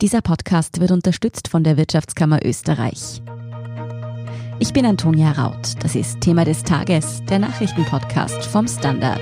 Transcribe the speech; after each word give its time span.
Dieser 0.00 0.20
Podcast 0.20 0.78
wird 0.78 0.92
unterstützt 0.92 1.48
von 1.48 1.64
der 1.64 1.76
Wirtschaftskammer 1.76 2.46
Österreich. 2.46 3.20
Ich 4.60 4.72
bin 4.72 4.86
Antonia 4.86 5.32
Raut. 5.32 5.74
Das 5.80 5.96
ist 5.96 6.20
Thema 6.20 6.44
des 6.44 6.62
Tages, 6.62 7.20
der 7.28 7.40
Nachrichtenpodcast 7.40 8.44
vom 8.44 8.68
Standard. 8.68 9.20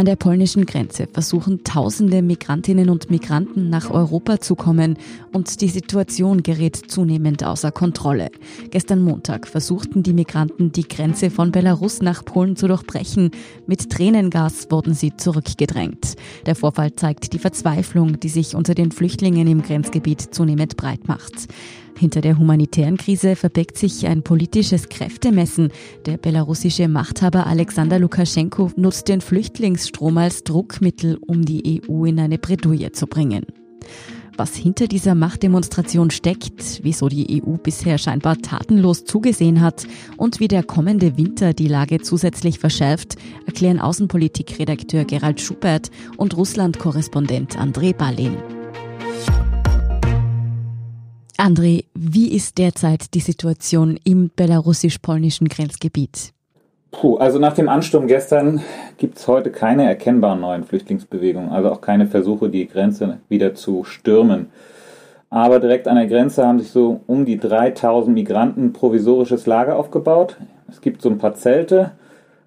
An 0.00 0.06
der 0.06 0.16
polnischen 0.16 0.64
Grenze 0.64 1.06
versuchen 1.12 1.62
tausende 1.62 2.22
Migrantinnen 2.22 2.88
und 2.88 3.10
Migranten 3.10 3.68
nach 3.68 3.90
Europa 3.90 4.40
zu 4.40 4.54
kommen 4.54 4.96
und 5.30 5.60
die 5.60 5.68
Situation 5.68 6.42
gerät 6.42 6.74
zunehmend 6.74 7.44
außer 7.44 7.70
Kontrolle. 7.70 8.30
Gestern 8.70 9.02
Montag 9.02 9.46
versuchten 9.46 10.02
die 10.02 10.14
Migranten 10.14 10.72
die 10.72 10.88
Grenze 10.88 11.28
von 11.28 11.52
Belarus 11.52 12.00
nach 12.00 12.24
Polen 12.24 12.56
zu 12.56 12.66
durchbrechen. 12.66 13.30
Mit 13.66 13.90
Tränengas 13.90 14.70
wurden 14.70 14.94
sie 14.94 15.14
zurückgedrängt. 15.14 16.16
Der 16.46 16.54
Vorfall 16.54 16.94
zeigt 16.94 17.34
die 17.34 17.38
Verzweiflung, 17.38 18.18
die 18.20 18.30
sich 18.30 18.54
unter 18.54 18.74
den 18.74 18.92
Flüchtlingen 18.92 19.46
im 19.48 19.60
Grenzgebiet 19.60 20.34
zunehmend 20.34 20.78
breit 20.78 21.08
macht. 21.08 21.46
Hinter 21.98 22.20
der 22.20 22.38
humanitären 22.38 22.96
Krise 22.96 23.36
verbirgt 23.36 23.76
sich 23.76 24.06
ein 24.06 24.22
politisches 24.22 24.88
Kräftemessen. 24.88 25.70
Der 26.06 26.16
belarussische 26.16 26.88
Machthaber 26.88 27.46
Alexander 27.46 27.98
Lukaschenko 27.98 28.70
nutzt 28.76 29.08
den 29.08 29.20
Flüchtlingsstrom 29.20 30.16
als 30.18 30.44
Druckmittel, 30.44 31.18
um 31.26 31.44
die 31.44 31.82
EU 31.82 32.04
in 32.04 32.18
eine 32.18 32.38
Bredouille 32.38 32.92
zu 32.92 33.06
bringen. 33.06 33.44
Was 34.36 34.56
hinter 34.56 34.86
dieser 34.86 35.14
Machtdemonstration 35.14 36.10
steckt, 36.10 36.80
wieso 36.82 37.10
die 37.10 37.42
EU 37.42 37.58
bisher 37.58 37.98
scheinbar 37.98 38.38
tatenlos 38.38 39.04
zugesehen 39.04 39.60
hat 39.60 39.86
und 40.16 40.40
wie 40.40 40.48
der 40.48 40.62
kommende 40.62 41.18
Winter 41.18 41.52
die 41.52 41.68
Lage 41.68 42.00
zusätzlich 42.00 42.58
verschärft, 42.58 43.16
erklären 43.44 43.80
Außenpolitikredakteur 43.80 45.04
Gerald 45.04 45.42
Schubert 45.42 45.90
und 46.16 46.34
Russland-Korrespondent 46.38 47.58
André 47.58 47.94
Balin. 47.94 48.59
André, 51.40 51.84
wie 51.94 52.36
ist 52.36 52.58
derzeit 52.58 53.14
die 53.14 53.20
Situation 53.20 53.98
im 54.04 54.30
belarussisch-polnischen 54.36 55.48
Grenzgebiet? 55.48 56.34
Puh, 56.90 57.16
also 57.16 57.38
nach 57.38 57.54
dem 57.54 57.70
Ansturm 57.70 58.06
gestern 58.08 58.60
gibt 58.98 59.16
es 59.16 59.26
heute 59.26 59.50
keine 59.50 59.86
erkennbaren 59.86 60.42
neuen 60.42 60.64
Flüchtlingsbewegungen, 60.64 61.48
also 61.48 61.70
auch 61.70 61.80
keine 61.80 62.06
Versuche, 62.06 62.50
die 62.50 62.68
Grenze 62.68 63.20
wieder 63.30 63.54
zu 63.54 63.84
stürmen. 63.84 64.50
Aber 65.30 65.60
direkt 65.60 65.88
an 65.88 65.96
der 65.96 66.08
Grenze 66.08 66.46
haben 66.46 66.58
sich 66.58 66.72
so 66.72 67.00
um 67.06 67.24
die 67.24 67.38
3000 67.38 68.14
Migranten 68.14 68.74
provisorisches 68.74 69.46
Lager 69.46 69.76
aufgebaut. 69.76 70.36
Es 70.68 70.82
gibt 70.82 71.00
so 71.00 71.08
ein 71.08 71.16
paar 71.16 71.36
Zelte. 71.36 71.92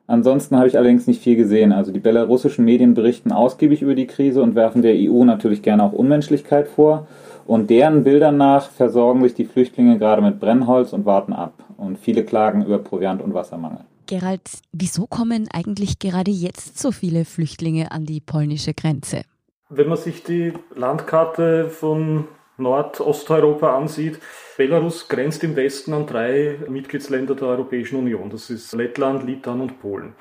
Ansonsten 0.05 0.55
habe 0.57 0.67
ich 0.67 0.77
allerdings 0.77 1.07
nicht 1.07 1.23
viel 1.23 1.35
gesehen. 1.35 1.71
Also 1.71 1.91
die 1.91 1.99
belarussischen 1.99 2.63
Medien 2.63 2.93
berichten 2.93 3.31
ausgiebig 3.31 3.81
über 3.81 3.95
die 3.95 4.05
Krise 4.05 4.43
und 4.43 4.53
werfen 4.53 4.83
der 4.83 4.93
EU 4.95 5.23
natürlich 5.23 5.63
gerne 5.63 5.81
auch 5.81 5.93
Unmenschlichkeit 5.93 6.67
vor. 6.67 7.07
Und 7.45 7.69
deren 7.69 8.03
Bildern 8.03 8.37
nach 8.37 8.69
versorgen 8.69 9.23
sich 9.23 9.33
die 9.33 9.45
Flüchtlinge 9.45 9.97
gerade 9.97 10.21
mit 10.21 10.39
Brennholz 10.39 10.93
und 10.93 11.05
warten 11.05 11.33
ab. 11.33 11.53
Und 11.77 11.97
viele 11.97 12.23
klagen 12.23 12.65
über 12.65 12.77
Proviant- 12.77 13.21
und 13.21 13.33
Wassermangel. 13.33 13.85
Gerald, 14.05 14.49
wieso 14.71 15.07
kommen 15.07 15.47
eigentlich 15.53 15.99
gerade 15.99 16.31
jetzt 16.31 16.79
so 16.79 16.91
viele 16.91 17.25
Flüchtlinge 17.25 17.91
an 17.91 18.05
die 18.05 18.21
polnische 18.21 18.73
Grenze? 18.73 19.21
Wenn 19.69 19.87
man 19.87 19.97
sich 19.97 20.23
die 20.23 20.53
Landkarte 20.75 21.69
von 21.69 22.25
Nordosteuropa 22.57 23.75
ansieht, 23.75 24.19
Belarus 24.57 25.07
grenzt 25.07 25.43
im 25.43 25.55
Westen 25.55 25.93
an 25.93 26.05
drei 26.05 26.59
Mitgliedsländer 26.69 27.33
der 27.35 27.47
Europäischen 27.47 27.97
Union. 27.97 28.29
Das 28.29 28.49
ist 28.49 28.73
Lettland, 28.73 29.23
Litauen 29.23 29.61
und 29.61 29.81
Polen. 29.81 30.13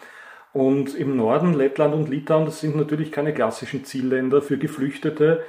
Und 0.52 0.94
im 0.94 1.16
Norden, 1.16 1.54
Lettland 1.54 1.94
und 1.94 2.08
Litauen, 2.08 2.44
das 2.44 2.60
sind 2.60 2.76
natürlich 2.76 3.10
keine 3.10 3.32
klassischen 3.34 3.84
Zielländer 3.84 4.42
für 4.42 4.58
Geflüchtete, 4.58 5.42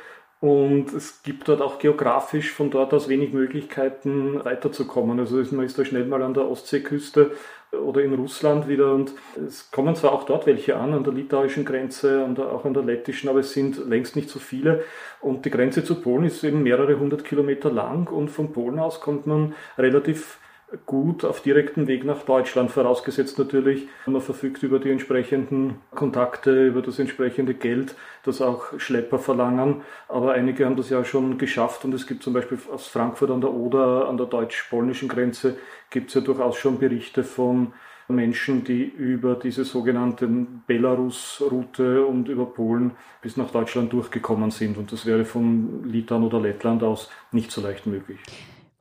und 0.44 0.92
es 0.92 1.24
gibt 1.24 1.48
dort 1.48 1.62
auch 1.62 1.80
geografisch 1.80 2.52
von 2.52 2.70
dort 2.70 2.94
aus 2.94 3.08
wenig 3.08 3.32
Möglichkeiten 3.32 4.44
weiterzukommen. 4.44 5.18
Also 5.18 5.42
man 5.56 5.66
ist 5.66 5.80
da 5.80 5.86
schnell 5.86 6.04
mal 6.04 6.22
an 6.22 6.34
der 6.34 6.50
Ostseeküste 6.50 7.32
oder 7.72 8.02
in 8.02 8.14
Russland 8.14 8.68
wieder 8.68 8.94
und 8.94 9.14
es 9.48 9.72
kommen 9.72 9.96
zwar 9.96 10.12
auch 10.12 10.26
dort 10.26 10.46
welche 10.46 10.76
an, 10.76 10.94
an 10.94 11.06
der 11.06 11.14
litauischen 11.14 11.64
Grenze 11.64 12.26
und 12.26 12.42
auch 12.42 12.66
an 12.66 12.74
der 12.74 12.84
lettischen, 12.84 13.30
aber 13.30 13.40
es 13.40 13.54
sind 13.54 13.88
längst 13.88 14.18
nicht 14.18 14.30
so 14.30 14.38
viele. 14.38 14.84
Und 15.22 15.46
die 15.46 15.50
Grenze 15.50 15.86
zu 15.86 16.02
Polen 16.02 16.26
ist 16.26 16.44
eben 16.44 16.62
mehrere 16.62 17.00
hundert 17.00 17.24
Kilometer 17.24 17.72
lang 17.72 18.12
und 18.12 18.28
von 18.28 18.52
Polen 18.52 18.80
aus 18.80 19.00
kommt 19.00 19.26
man 19.26 19.56
relativ 19.78 20.40
gut 20.86 21.26
auf 21.26 21.42
direkten 21.42 21.88
Weg 21.88 22.04
nach 22.04 22.24
Deutschland, 22.24 22.72
vorausgesetzt 22.72 23.38
natürlich, 23.38 23.88
man 24.06 24.22
verfügt 24.22 24.64
über 24.64 24.80
die 24.80 24.90
entsprechenden 24.90 25.76
Kontakte, 25.94 26.68
über 26.68 26.82
das 26.82 27.00
entsprechende 27.00 27.54
Geld, 27.54 27.96
das 28.24 28.42
auch 28.42 28.80
Schlepper 28.80 29.20
verlangen. 29.20 29.82
Aber 30.08 30.34
einige 30.34 30.66
haben 30.66 30.76
das 30.76 30.90
ja 30.90 31.04
schon 31.04 31.38
geschafft 31.38 31.86
und 31.86 31.94
es 31.94 32.08
gibt 32.08 32.24
zum 32.24 32.34
Beispiel 32.34 32.58
aus 32.72 32.88
Frankfurt 32.88 33.32
an 33.32 33.42
der 33.42 33.54
Oder, 33.54 34.08
an 34.08 34.18
der 34.18 34.28
deutsch-polnischen 34.28 35.10
Grenze, 35.10 35.58
gibt 35.90 36.10
es 36.10 36.16
ja 36.16 36.22
durchaus 36.22 36.58
schon 36.58 36.80
Berichte 36.80 37.24
von 37.24 37.74
Menschen, 38.08 38.64
die 38.64 38.84
über 38.84 39.36
diese 39.36 39.64
sogenannte 39.64 40.28
Belarus-Route 40.68 42.06
und 42.06 42.28
über 42.28 42.46
Polen 42.46 42.92
bis 43.22 43.38
nach 43.38 43.52
Deutschland 43.52 43.94
durchgekommen 43.94 44.52
sind. 44.52 44.78
Und 44.78 44.92
das 44.92 45.06
wäre 45.06 45.26
von 45.26 45.84
Litauen 45.86 46.24
oder 46.24 46.40
Lettland 46.40 46.84
aus 46.84 47.10
nicht 47.32 47.52
so 47.52 47.62
leicht 47.62 47.86
möglich. 47.86 48.20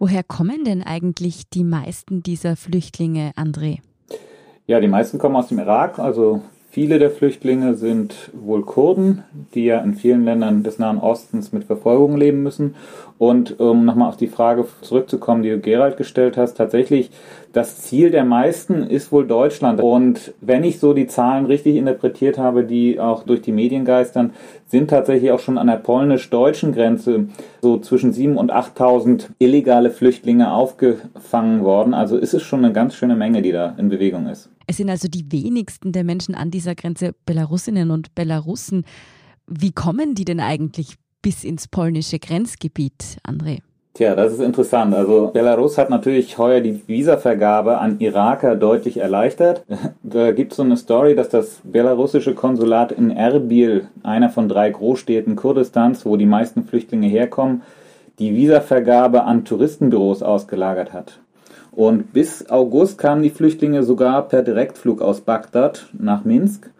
Woher 0.02 0.24
kommen 0.24 0.64
denn 0.64 0.82
eigentlich 0.82 1.48
die 1.48 1.62
meisten 1.62 2.24
dieser 2.24 2.56
Flüchtlinge, 2.56 3.30
André? 3.36 3.78
Ja, 4.66 4.80
die 4.80 4.88
meisten 4.88 5.20
kommen 5.20 5.36
aus 5.36 5.46
dem 5.46 5.60
Irak. 5.60 6.00
Also 6.00 6.42
viele 6.70 6.98
der 6.98 7.12
Flüchtlinge 7.12 7.76
sind 7.76 8.32
wohl 8.32 8.64
Kurden, 8.64 9.22
die 9.54 9.66
ja 9.66 9.78
in 9.78 9.94
vielen 9.94 10.24
Ländern 10.24 10.64
des 10.64 10.80
Nahen 10.80 10.98
Ostens 10.98 11.52
mit 11.52 11.62
Verfolgung 11.62 12.16
leben 12.16 12.42
müssen. 12.42 12.74
Und 13.16 13.60
um 13.60 13.84
nochmal 13.84 14.08
auf 14.08 14.16
die 14.16 14.26
Frage 14.26 14.66
zurückzukommen, 14.80 15.44
die 15.44 15.50
du 15.50 15.60
Gerald 15.60 15.96
gestellt 15.96 16.36
hast, 16.36 16.54
tatsächlich 16.54 17.12
das 17.52 17.78
Ziel 17.78 18.10
der 18.10 18.24
meisten 18.24 18.82
ist 18.82 19.12
wohl 19.12 19.26
Deutschland. 19.26 19.80
Und 19.80 20.34
wenn 20.40 20.64
ich 20.64 20.78
so 20.78 20.94
die 20.94 21.06
Zahlen 21.06 21.46
richtig 21.46 21.76
interpretiert 21.76 22.38
habe, 22.38 22.64
die 22.64 22.98
auch 22.98 23.24
durch 23.24 23.42
die 23.42 23.52
Medien 23.52 23.84
geistern, 23.84 24.32
sind 24.66 24.88
tatsächlich 24.88 25.30
auch 25.32 25.38
schon 25.38 25.58
an 25.58 25.66
der 25.66 25.76
polnisch-deutschen 25.76 26.72
Grenze 26.72 27.28
so 27.60 27.78
zwischen 27.78 28.12
7.000 28.12 28.36
und 28.36 28.52
8.000 28.52 29.26
illegale 29.38 29.90
Flüchtlinge 29.90 30.52
aufgefangen 30.52 31.62
worden. 31.62 31.94
Also 31.94 32.16
ist 32.16 32.34
es 32.34 32.42
schon 32.42 32.64
eine 32.64 32.72
ganz 32.72 32.94
schöne 32.94 33.16
Menge, 33.16 33.42
die 33.42 33.52
da 33.52 33.74
in 33.76 33.88
Bewegung 33.88 34.26
ist. 34.28 34.48
Es 34.66 34.78
sind 34.78 34.88
also 34.88 35.08
die 35.08 35.30
wenigsten 35.30 35.92
der 35.92 36.04
Menschen 36.04 36.34
an 36.34 36.50
dieser 36.50 36.74
Grenze 36.74 37.14
Belarusinnen 37.26 37.90
und 37.90 38.14
Belarussen. 38.14 38.84
Wie 39.46 39.72
kommen 39.72 40.14
die 40.14 40.24
denn 40.24 40.40
eigentlich 40.40 40.94
bis 41.20 41.44
ins 41.44 41.68
polnische 41.68 42.18
Grenzgebiet, 42.18 43.18
André? 43.26 43.60
Tja, 43.94 44.14
das 44.14 44.32
ist 44.32 44.40
interessant. 44.40 44.94
Also 44.94 45.30
Belarus 45.34 45.76
hat 45.76 45.90
natürlich 45.90 46.38
heuer 46.38 46.60
die 46.60 46.80
Visavergabe 46.86 47.76
an 47.76 48.00
Iraker 48.00 48.56
deutlich 48.56 48.96
erleichtert. 48.96 49.64
Da 50.02 50.32
gibt 50.32 50.52
es 50.52 50.56
so 50.56 50.62
eine 50.62 50.76
Story, 50.76 51.14
dass 51.14 51.28
das 51.28 51.60
belarussische 51.62 52.34
Konsulat 52.34 52.92
in 52.92 53.10
Erbil, 53.10 53.88
einer 54.02 54.30
von 54.30 54.48
drei 54.48 54.70
Großstädten 54.70 55.36
Kurdistans, 55.36 56.04
wo 56.04 56.16
die 56.16 56.26
meisten 56.26 56.64
Flüchtlinge 56.64 57.06
herkommen, 57.06 57.62
die 58.18 58.34
Visavergabe 58.34 59.24
an 59.24 59.44
Touristenbüros 59.44 60.22
ausgelagert 60.22 60.92
hat. 60.92 61.18
Und 61.70 62.12
bis 62.12 62.50
August 62.50 62.98
kamen 62.98 63.22
die 63.22 63.30
Flüchtlinge 63.30 63.82
sogar 63.82 64.28
per 64.28 64.42
Direktflug 64.42 65.00
aus 65.00 65.22
Bagdad 65.22 65.88
nach 65.98 66.24
Minsk. 66.24 66.70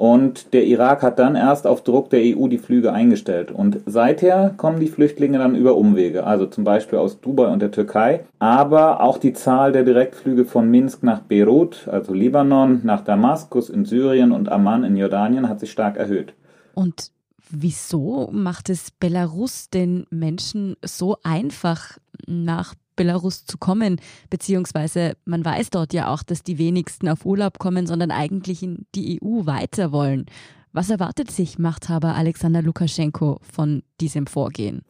Und 0.00 0.54
der 0.54 0.64
Irak 0.64 1.02
hat 1.02 1.18
dann 1.18 1.36
erst 1.36 1.66
auf 1.66 1.84
Druck 1.84 2.08
der 2.08 2.20
EU 2.20 2.48
die 2.48 2.56
Flüge 2.56 2.90
eingestellt. 2.90 3.52
Und 3.52 3.80
seither 3.84 4.54
kommen 4.56 4.80
die 4.80 4.88
Flüchtlinge 4.88 5.36
dann 5.36 5.54
über 5.54 5.76
Umwege, 5.76 6.24
also 6.24 6.46
zum 6.46 6.64
Beispiel 6.64 6.98
aus 6.98 7.20
Dubai 7.20 7.48
und 7.48 7.60
der 7.60 7.70
Türkei. 7.70 8.24
Aber 8.38 9.02
auch 9.02 9.18
die 9.18 9.34
Zahl 9.34 9.72
der 9.72 9.84
Direktflüge 9.84 10.46
von 10.46 10.70
Minsk 10.70 11.02
nach 11.02 11.20
Beirut, 11.20 11.86
also 11.86 12.14
Libanon, 12.14 12.80
nach 12.82 13.02
Damaskus 13.02 13.68
in 13.68 13.84
Syrien 13.84 14.32
und 14.32 14.48
Amman 14.48 14.84
in 14.84 14.96
Jordanien 14.96 15.50
hat 15.50 15.60
sich 15.60 15.70
stark 15.70 15.98
erhöht. 15.98 16.32
Und 16.72 17.10
wieso 17.50 18.30
macht 18.32 18.70
es 18.70 18.90
Belarus 18.90 19.68
den 19.68 20.06
Menschen 20.08 20.76
so 20.82 21.18
einfach, 21.24 21.98
nach 22.26 22.74
Belarus 23.00 23.46
zu 23.46 23.56
kommen, 23.56 23.98
beziehungsweise 24.28 25.14
man 25.24 25.42
weiß 25.42 25.70
dort 25.70 25.94
ja 25.94 26.12
auch, 26.12 26.22
dass 26.22 26.42
die 26.42 26.58
wenigsten 26.58 27.08
auf 27.08 27.24
Urlaub 27.24 27.58
kommen, 27.58 27.86
sondern 27.86 28.10
eigentlich 28.10 28.62
in 28.62 28.84
die 28.94 29.18
EU 29.22 29.46
weiter 29.46 29.90
wollen. 29.90 30.26
Was 30.74 30.90
erwartet 30.90 31.30
sich 31.30 31.58
Machthaber 31.58 32.14
Alexander 32.14 32.60
Lukaschenko 32.60 33.38
von 33.50 33.82
diesem 34.02 34.26
Vorgehen? 34.26 34.82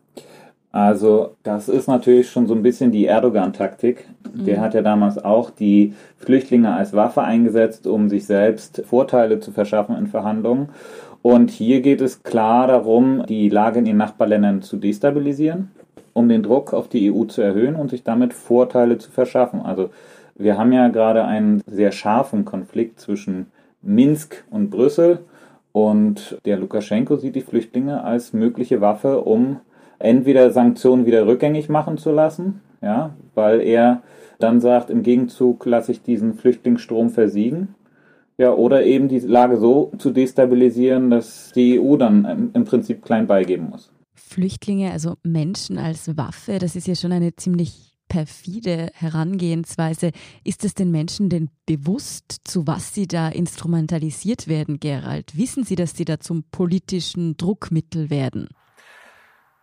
Also 0.73 1.37
das 1.45 1.69
ist 1.69 1.87
natürlich 1.87 2.29
schon 2.29 2.49
so 2.49 2.55
ein 2.55 2.63
bisschen 2.63 2.91
die 2.91 3.07
Erdogan-Taktik. 3.07 4.09
Der 4.35 4.59
mhm. 4.59 4.61
hat 4.61 4.75
ja 4.75 4.83
damals 4.83 5.17
auch 5.19 5.51
die 5.51 5.95
Flüchtlinge 6.17 6.75
als 6.75 6.93
Waffe 6.93 7.23
eingesetzt, 7.23 7.87
um 7.87 8.09
sich 8.09 8.27
selbst 8.27 8.83
Vorteile 8.87 9.39
zu 9.39 9.53
verschaffen 9.53 9.97
in 9.97 10.09
Verhandlungen. 10.09 10.71
Und 11.23 11.51
hier 11.51 11.81
geht 11.81 12.01
es 12.01 12.25
klar 12.25 12.67
darum, 12.67 13.25
die 13.29 13.51
Lage 13.51 13.79
in 13.79 13.85
den 13.85 13.99
Nachbarländern 13.99 14.63
zu 14.63 14.79
destabilisieren 14.79 15.71
um 16.13 16.29
den 16.29 16.43
Druck 16.43 16.73
auf 16.73 16.89
die 16.89 17.13
EU 17.13 17.25
zu 17.25 17.43
erhöhen 17.43 17.77
und 17.77 17.91
sich 17.91 18.03
damit 18.03 18.35
Vorteile 18.35 18.99
zu 18.99 19.11
verschaffen. 19.11 19.61
Also 19.61 19.91
Wir 20.35 20.57
haben 20.57 20.73
ja 20.73 20.89
gerade 20.89 21.25
einen 21.27 21.63
sehr 21.67 21.93
scharfen 21.93 22.47
Konflikt 22.47 22.99
zwischen 22.99 23.47
Minsk 23.83 24.43
und 24.51 24.71
Brüssel 24.71 25.19
und 25.73 26.39
der 26.45 26.57
Lukaschenko 26.57 27.17
sieht 27.17 27.35
die 27.35 27.43
Flüchtlinge 27.43 28.03
als 28.03 28.33
mögliche 28.33 28.81
Waffe, 28.81 29.21
um 29.21 29.61
entweder 29.99 30.51
Sanktionen 30.51 31.05
wieder 31.05 31.27
rückgängig 31.27 31.69
machen 31.69 31.99
zu 31.99 32.11
lassen, 32.11 32.63
ja, 32.81 33.11
weil 33.35 33.61
er 33.61 34.03
dann 34.39 34.61
sagt, 34.61 34.89
im 34.89 35.03
Gegenzug 35.03 35.67
lasse 35.67 35.93
ich 35.93 36.03
diesen 36.03 36.35
Flüchtlingsstrom 36.35 37.11
versiegen. 37.11 37.75
Ja, 38.39 38.55
oder 38.55 38.85
eben 38.85 39.09
die 39.09 39.19
Lage 39.19 39.59
so 39.59 39.93
zu 39.99 40.11
destabilisieren, 40.11 41.11
dass 41.11 41.53
die 41.55 41.79
EU 41.79 41.99
dann 41.99 42.51
im 42.55 42.65
Prinzip 42.65 43.05
klein 43.05 43.27
beigeben 43.27 43.69
muss. 43.69 43.93
Flüchtlinge, 44.21 44.93
also 44.93 45.17
Menschen 45.23 45.79
als 45.79 46.17
Waffe, 46.17 46.59
das 46.59 46.77
ist 46.77 46.87
ja 46.87 46.95
schon 46.95 47.13
eine 47.13 47.35
ziemlich 47.37 47.91
perfide 48.09 48.91
Herangehensweise. 48.93 50.11
Ist 50.45 50.65
es 50.65 50.75
den 50.75 50.91
Menschen 50.91 51.31
denn 51.31 51.49
bewusst, 51.65 52.41
zu 52.45 52.67
was 52.67 52.93
sie 52.93 53.07
da 53.07 53.29
instrumentalisiert 53.29 54.49
werden, 54.49 54.81
Gerald? 54.81 55.39
Wissen 55.39 55.65
sie, 55.65 55.77
dass 55.77 55.97
sie 55.97 56.05
da 56.05 56.21
zum 56.21 56.45
politischen 56.51 57.37
Druckmittel 57.37 58.11
werden? 58.11 58.49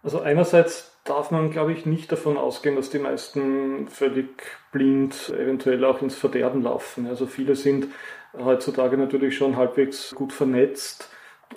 Also 0.02 0.22
einerseits 0.22 0.92
darf 1.04 1.32
man, 1.32 1.52
glaube 1.52 1.74
ich, 1.74 1.86
nicht 1.86 2.12
davon 2.12 2.38
ausgehen, 2.38 2.76
dass 2.76 2.90
die 2.90 3.00
meisten 3.00 3.90
völlig 3.90 4.30
blind 4.72 5.30
eventuell 5.30 5.84
auch 5.86 6.02
ins 6.02 6.16
Verderben 6.16 6.62
laufen. 6.62 7.08
Also 7.08 7.26
viele 7.26 7.56
sind 7.56 7.88
heutzutage 8.38 8.98
natürlich 8.98 9.36
schon 9.36 9.58
halbwegs 9.58 10.16
gut 10.16 10.34
vernetzt, 10.34 11.10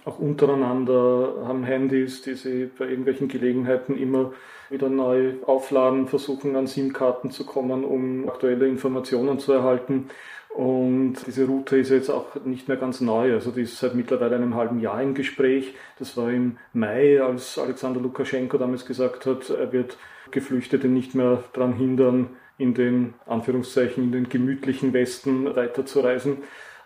auch 0.05 0.19
untereinander, 0.19 1.45
haben 1.47 1.65
Handys, 1.65 2.23
die 2.23 2.35
sie 2.35 2.71
bei 2.79 2.87
irgendwelchen 2.87 3.29
Gelegenheiten 3.29 3.97
immer 3.97 4.33
wieder 4.71 4.89
neu 4.89 5.35
aufladen, 5.47 6.07
versuchen 6.07 6.57
an 6.57 6.67
SIM-Karten 6.67 7.31
zu 7.31 7.45
kommen, 7.45 7.85
um 7.85 8.29
aktuelle 8.29 8.69
Informationen 8.69 9.39
zu 9.39 9.53
erhalten. 9.53 10.11
Und 10.49 11.15
diese 11.27 11.47
Route 11.47 11.77
ist 11.79 11.91
jetzt 11.91 12.11
auch 12.11 12.35
nicht 12.45 12.69
mehr 12.69 12.77
ganz 12.77 13.01
neu. 13.01 13.35
Also 13.35 13.51
die 13.51 13.63
ist 13.63 13.79
seit 13.79 13.95
mittlerweile 13.95 14.37
einem 14.37 14.55
halben 14.55 14.81
Jahr 14.81 15.01
im 15.03 15.15
Gespräch. 15.15 15.75
Das 15.99 16.17
war 16.17 16.31
im 16.31 16.59
Mai, 16.73 17.23
als 17.23 17.59
Alexander 17.59 18.01
Lukaschenko 18.01 18.59
damals 18.59 18.85
gesagt 18.85 19.27
hat, 19.27 19.51
er 19.51 19.73
wird 19.73 19.97
Geflüchtete 20.31 20.89
nicht 20.89 21.15
mehr 21.15 21.45
daran 21.53 21.75
hindern, 21.75 22.31
in 22.59 22.75
den 22.75 23.15
Anführungszeichen, 23.27 24.05
in 24.05 24.13
den 24.13 24.29
gemütlichen 24.29 24.93
Westen 24.93 25.55
weiterzureisen. 25.57 26.39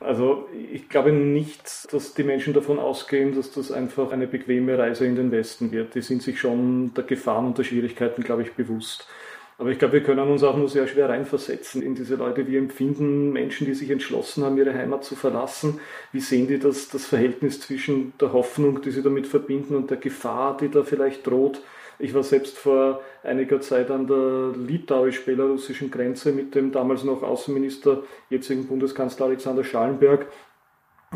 Also 0.05 0.49
ich 0.71 0.91
glaube 0.91 1.13
nicht, 1.13 1.93
dass 1.93 2.13
die 2.13 2.25
Menschen 2.25 2.53
davon 2.53 2.79
ausgehen, 2.79 3.35
dass 3.35 3.53
das 3.53 3.73
einfach 3.73 4.13
eine 4.13 4.27
bequeme 4.27 4.77
Reise 4.77 5.07
in 5.07 5.17
den 5.17 5.31
Westen 5.33 5.73
wird. 5.73 5.95
Die 5.95 6.03
sind 6.03 6.23
sich 6.23 6.39
schon 6.39 6.93
der 6.95 7.05
Gefahren 7.05 7.47
und 7.47 7.59
der 7.59 7.65
Schwierigkeiten, 7.65 8.23
glaube 8.23 8.43
ich, 8.43 8.53
bewusst. 8.53 9.09
Aber 9.57 9.71
ich 9.71 9.79
glaube, 9.79 9.95
wir 9.95 10.03
können 10.03 10.29
uns 10.29 10.43
auch 10.43 10.57
nur 10.57 10.69
sehr 10.69 10.87
schwer 10.89 11.09
reinversetzen 11.09 11.81
in 11.81 11.95
diese 11.95 12.17
Leute. 12.17 12.47
Wir 12.47 12.59
empfinden 12.59 13.33
Menschen, 13.33 13.67
die 13.67 13.75
sich 13.75 13.89
entschlossen 13.89 14.45
haben, 14.45 14.59
ihre 14.59 14.75
Heimat 14.75 15.05
zu 15.05 15.15
verlassen. 15.15 15.81
Wie 16.13 16.21
sehen 16.21 16.49
die 16.49 16.59
das, 16.59 16.89
das 16.89 17.07
Verhältnis 17.07 17.61
zwischen 17.61 18.13
der 18.21 18.33
Hoffnung, 18.33 18.83
die 18.83 18.91
sie 18.91 19.03
damit 19.03 19.27
verbinden, 19.27 19.75
und 19.75 19.91
der 19.91 19.97
Gefahr, 19.97 20.57
die 20.57 20.69
da 20.69 20.83
vielleicht 20.83 21.27
droht? 21.27 21.63
Ich 21.99 22.15
war 22.15 22.23
selbst 22.23 22.59
vor 22.59 23.01
einiger 23.23 23.61
Zeit 23.61 23.91
an 23.91 24.07
der 24.07 24.53
litauisch-belarussischen 24.57 25.91
Grenze 25.91 26.33
mit 26.33 26.55
dem 26.55 26.73
damals 26.73 27.05
noch 27.05 27.23
Außenminister, 27.23 28.03
jetzigen 28.31 28.67
Bundeskanzler 28.67 29.27
Alexander 29.27 29.65
Schallenberg 29.65 30.27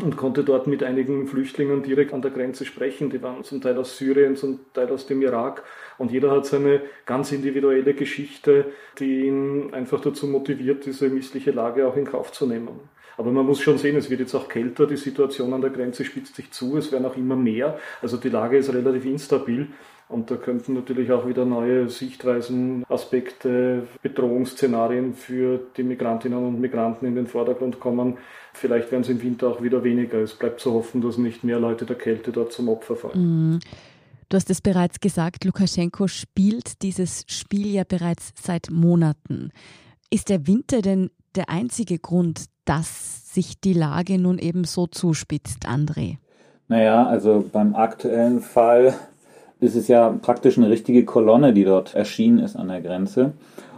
und 0.01 0.17
konnte 0.17 0.43
dort 0.43 0.67
mit 0.67 0.83
einigen 0.83 1.27
Flüchtlingen 1.27 1.83
direkt 1.83 2.13
an 2.13 2.21
der 2.21 2.31
Grenze 2.31 2.65
sprechen. 2.65 3.09
Die 3.09 3.21
waren 3.21 3.43
zum 3.43 3.61
Teil 3.61 3.77
aus 3.77 3.97
Syrien, 3.97 4.35
zum 4.35 4.59
Teil 4.73 4.89
aus 4.89 5.07
dem 5.07 5.21
Irak. 5.21 5.63
Und 5.97 6.11
jeder 6.11 6.31
hat 6.31 6.45
seine 6.45 6.81
ganz 7.05 7.31
individuelle 7.31 7.93
Geschichte, 7.93 8.71
die 8.99 9.25
ihn 9.25 9.73
einfach 9.73 9.99
dazu 9.99 10.27
motiviert, 10.27 10.85
diese 10.85 11.09
missliche 11.09 11.51
Lage 11.51 11.87
auch 11.87 11.95
in 11.95 12.05
Kauf 12.05 12.31
zu 12.31 12.47
nehmen. 12.47 12.79
Aber 13.17 13.31
man 13.31 13.45
muss 13.45 13.59
schon 13.59 13.77
sehen, 13.77 13.97
es 13.97 14.09
wird 14.09 14.21
jetzt 14.21 14.33
auch 14.33 14.47
kälter, 14.47 14.87
die 14.87 14.95
Situation 14.95 15.51
an 15.53 15.59
der 15.59 15.71
Grenze 15.71 16.05
spitzt 16.05 16.35
sich 16.35 16.51
zu, 16.51 16.77
es 16.77 16.89
werden 16.93 17.05
auch 17.05 17.17
immer 17.17 17.35
mehr. 17.35 17.77
Also 18.01 18.15
die 18.15 18.29
Lage 18.29 18.57
ist 18.57 18.73
relativ 18.73 19.05
instabil. 19.05 19.67
Und 20.09 20.31
da 20.31 20.37
könnten 20.37 20.73
natürlich 20.73 21.11
auch 21.11 21.27
wieder 21.27 21.45
neue 21.45 21.87
Sichtweisen, 21.87 22.83
Aspekte, 22.89 23.87
Bedrohungsszenarien 24.01 25.13
für 25.13 25.59
die 25.77 25.83
Migrantinnen 25.83 26.47
und 26.47 26.59
Migranten 26.59 27.05
in 27.05 27.13
den 27.13 27.27
Vordergrund 27.27 27.79
kommen. 27.79 28.17
Vielleicht 28.53 28.91
werden 28.91 29.03
es 29.03 29.09
im 29.09 29.21
Winter 29.21 29.47
auch 29.49 29.61
wieder 29.61 29.83
weniger. 29.83 30.17
Es 30.17 30.33
bleibt 30.33 30.61
zu 30.61 30.73
hoffen, 30.73 31.01
dass 31.01 31.19
nicht 31.19 31.43
mehr 31.43 31.59
Leute 31.59 31.85
der 31.85 31.95
Kälte 31.95 32.31
dort 32.31 32.51
zum 32.51 32.69
Opfer 32.69 32.95
fallen. 32.95 33.53
Mm. 33.53 33.59
Du 34.29 34.35
hast 34.35 34.49
es 34.49 34.61
bereits 34.61 34.99
gesagt, 34.99 35.45
Lukaschenko 35.45 36.07
spielt 36.07 36.81
dieses 36.81 37.23
Spiel 37.27 37.67
ja 37.67 37.83
bereits 37.83 38.31
seit 38.41 38.71
Monaten. 38.71 39.51
Ist 40.09 40.29
der 40.29 40.47
Winter 40.47 40.81
denn 40.81 41.11
der 41.35 41.49
einzige 41.49 41.99
Grund, 41.99 42.45
dass 42.65 43.31
sich 43.33 43.61
die 43.61 43.73
Lage 43.73 44.17
nun 44.17 44.39
eben 44.39 44.63
so 44.63 44.87
zuspitzt, 44.87 45.67
André? 45.67 46.17
Naja, 46.67 47.05
also 47.05 47.47
beim 47.51 47.75
aktuellen 47.75 48.41
Fall 48.41 48.93
ist 49.59 49.75
es 49.75 49.87
ja 49.87 50.09
praktisch 50.21 50.57
eine 50.57 50.69
richtige 50.69 51.05
Kolonne, 51.05 51.53
die 51.53 51.65
dort 51.65 51.95
erschienen 51.95 52.39
ist 52.39 52.55
an 52.55 52.69
der 52.69 52.81
Grenze. 52.81 53.33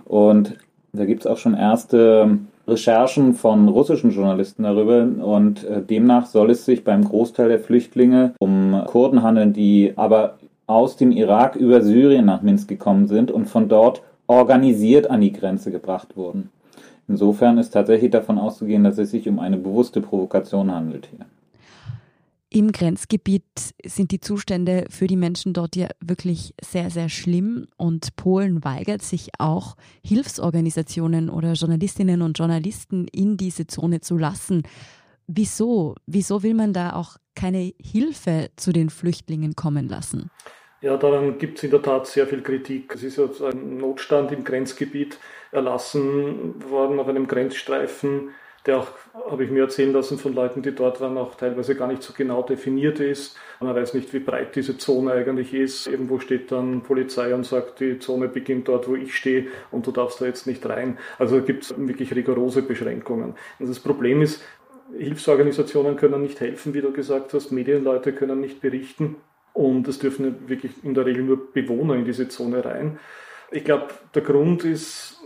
Und 0.05 0.55
da 0.93 1.05
gibt 1.05 1.21
es 1.21 1.27
auch 1.27 1.37
schon 1.37 1.53
erste 1.53 2.39
Recherchen 2.67 3.33
von 3.33 3.67
russischen 3.67 4.11
Journalisten 4.11 4.63
darüber 4.63 5.07
und 5.25 5.63
äh, 5.63 5.81
demnach 5.81 6.27
soll 6.27 6.51
es 6.51 6.65
sich 6.65 6.83
beim 6.83 7.03
Großteil 7.03 7.49
der 7.49 7.59
Flüchtlinge 7.59 8.33
um 8.39 8.81
Kurden 8.85 9.23
handeln, 9.23 9.53
die 9.53 9.93
aber 9.95 10.37
aus 10.67 10.95
dem 10.95 11.11
Irak 11.11 11.55
über 11.55 11.81
Syrien 11.81 12.25
nach 12.25 12.43
Minsk 12.43 12.67
gekommen 12.67 13.07
sind 13.07 13.31
und 13.31 13.47
von 13.47 13.67
dort 13.67 14.03
organisiert 14.27 15.09
an 15.09 15.21
die 15.21 15.33
Grenze 15.33 15.71
gebracht 15.71 16.15
wurden. 16.15 16.49
Insofern 17.07 17.57
ist 17.57 17.71
tatsächlich 17.71 18.11
davon 18.11 18.37
auszugehen, 18.37 18.83
dass 18.83 18.97
es 18.97 19.11
sich 19.11 19.27
um 19.27 19.39
eine 19.39 19.57
bewusste 19.57 19.99
Provokation 19.99 20.71
handelt 20.71 21.07
hier. 21.07 21.25
Im 22.53 22.73
Grenzgebiet 22.73 23.45
sind 23.85 24.11
die 24.11 24.19
Zustände 24.19 24.85
für 24.89 25.07
die 25.07 25.15
Menschen 25.15 25.53
dort 25.53 25.77
ja 25.77 25.87
wirklich 26.01 26.53
sehr, 26.61 26.89
sehr 26.89 27.07
schlimm 27.07 27.67
und 27.77 28.17
Polen 28.17 28.65
weigert 28.65 29.01
sich 29.01 29.29
auch, 29.39 29.77
Hilfsorganisationen 30.05 31.29
oder 31.29 31.53
Journalistinnen 31.53 32.21
und 32.21 32.37
Journalisten 32.37 33.07
in 33.07 33.37
diese 33.37 33.67
Zone 33.67 34.01
zu 34.01 34.17
lassen. 34.17 34.63
Wieso? 35.27 35.95
Wieso 36.07 36.43
will 36.43 36.53
man 36.53 36.73
da 36.73 36.91
auch 36.91 37.15
keine 37.35 37.71
Hilfe 37.81 38.49
zu 38.57 38.73
den 38.73 38.89
Flüchtlingen 38.89 39.55
kommen 39.55 39.87
lassen? 39.87 40.29
Ja, 40.81 40.97
daran 40.97 41.37
gibt 41.37 41.59
es 41.59 41.63
in 41.63 41.71
der 41.71 41.81
Tat 41.81 42.05
sehr 42.05 42.27
viel 42.27 42.41
Kritik. 42.41 42.93
Es 42.95 43.03
ist 43.03 43.17
ja 43.17 43.29
ein 43.49 43.77
Notstand 43.77 44.33
im 44.33 44.43
Grenzgebiet 44.43 45.17
erlassen 45.53 46.69
worden 46.69 46.99
auf 46.99 47.07
einem 47.07 47.27
Grenzstreifen 47.27 48.31
der 48.65 48.77
auch, 48.77 48.87
habe 49.29 49.43
ich 49.43 49.51
mir 49.51 49.63
erzählen 49.63 49.91
lassen 49.91 50.17
von 50.17 50.33
Leuten, 50.33 50.61
die 50.61 50.73
dort 50.73 51.01
waren, 51.01 51.17
auch 51.17 51.35
teilweise 51.35 51.75
gar 51.75 51.87
nicht 51.87 52.03
so 52.03 52.13
genau 52.15 52.43
definiert 52.43 52.99
ist. 52.99 53.35
Man 53.59 53.75
weiß 53.75 53.93
nicht, 53.93 54.13
wie 54.13 54.19
breit 54.19 54.55
diese 54.55 54.77
Zone 54.77 55.11
eigentlich 55.13 55.53
ist. 55.53 55.87
Irgendwo 55.87 56.19
steht 56.19 56.51
dann 56.51 56.81
Polizei 56.81 57.33
und 57.33 57.45
sagt, 57.45 57.79
die 57.79 57.99
Zone 57.99 58.27
beginnt 58.27 58.67
dort, 58.67 58.87
wo 58.87 58.95
ich 58.95 59.15
stehe 59.15 59.47
und 59.71 59.87
du 59.87 59.91
darfst 59.91 60.21
da 60.21 60.25
jetzt 60.25 60.45
nicht 60.45 60.67
rein. 60.67 60.97
Also 61.17 61.41
gibt 61.41 61.63
es 61.63 61.73
wirklich 61.75 62.13
rigorose 62.15 62.61
Beschränkungen. 62.61 63.35
Und 63.59 63.69
das 63.69 63.79
Problem 63.79 64.21
ist, 64.21 64.43
Hilfsorganisationen 64.97 65.95
können 65.95 66.21
nicht 66.21 66.39
helfen, 66.39 66.73
wie 66.73 66.81
du 66.81 66.91
gesagt 66.91 67.33
hast, 67.33 67.51
Medienleute 67.51 68.13
können 68.13 68.41
nicht 68.41 68.61
berichten 68.61 69.15
und 69.53 69.87
es 69.87 69.99
dürfen 69.99 70.49
wirklich 70.49 70.83
in 70.83 70.93
der 70.93 71.05
Regel 71.05 71.23
nur 71.23 71.51
Bewohner 71.51 71.95
in 71.95 72.05
diese 72.05 72.27
Zone 72.27 72.63
rein. 72.63 72.99
Ich 73.51 73.65
glaube, 73.65 73.87
der 74.15 74.21
Grund 74.21 74.63
ist 74.63 75.20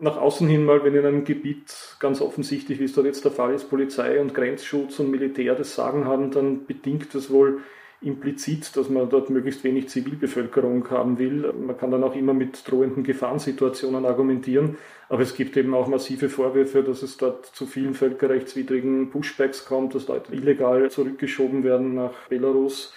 nach 0.00 0.16
außen 0.16 0.48
hin 0.48 0.64
mal, 0.64 0.84
wenn 0.84 0.94
in 0.94 1.04
einem 1.04 1.24
Gebiet 1.24 1.96
ganz 1.98 2.20
offensichtlich, 2.20 2.78
wie 2.78 2.84
es 2.84 2.92
dort 2.92 3.06
jetzt 3.06 3.24
der 3.24 3.32
Fall 3.32 3.54
ist, 3.54 3.70
Polizei 3.70 4.20
und 4.20 4.34
Grenzschutz 4.34 4.98
und 5.00 5.10
Militär 5.10 5.54
das 5.54 5.74
Sagen 5.74 6.04
haben, 6.04 6.30
dann 6.30 6.66
bedingt 6.66 7.14
das 7.14 7.30
wohl 7.30 7.60
implizit, 8.00 8.76
dass 8.76 8.88
man 8.88 9.10
dort 9.10 9.28
möglichst 9.28 9.64
wenig 9.64 9.88
Zivilbevölkerung 9.88 10.88
haben 10.90 11.18
will. 11.18 11.52
Man 11.52 11.76
kann 11.76 11.90
dann 11.90 12.04
auch 12.04 12.14
immer 12.14 12.32
mit 12.32 12.70
drohenden 12.70 13.02
Gefahrensituationen 13.02 14.04
argumentieren, 14.04 14.76
aber 15.08 15.22
es 15.22 15.34
gibt 15.34 15.56
eben 15.56 15.74
auch 15.74 15.88
massive 15.88 16.28
Vorwürfe, 16.28 16.84
dass 16.84 17.02
es 17.02 17.16
dort 17.16 17.46
zu 17.46 17.66
vielen 17.66 17.94
völkerrechtswidrigen 17.94 19.10
Pushbacks 19.10 19.64
kommt, 19.64 19.94
dass 19.94 20.06
Leute 20.06 20.32
illegal 20.32 20.90
zurückgeschoben 20.90 21.64
werden 21.64 21.94
nach 21.94 22.28
Belarus 22.28 22.92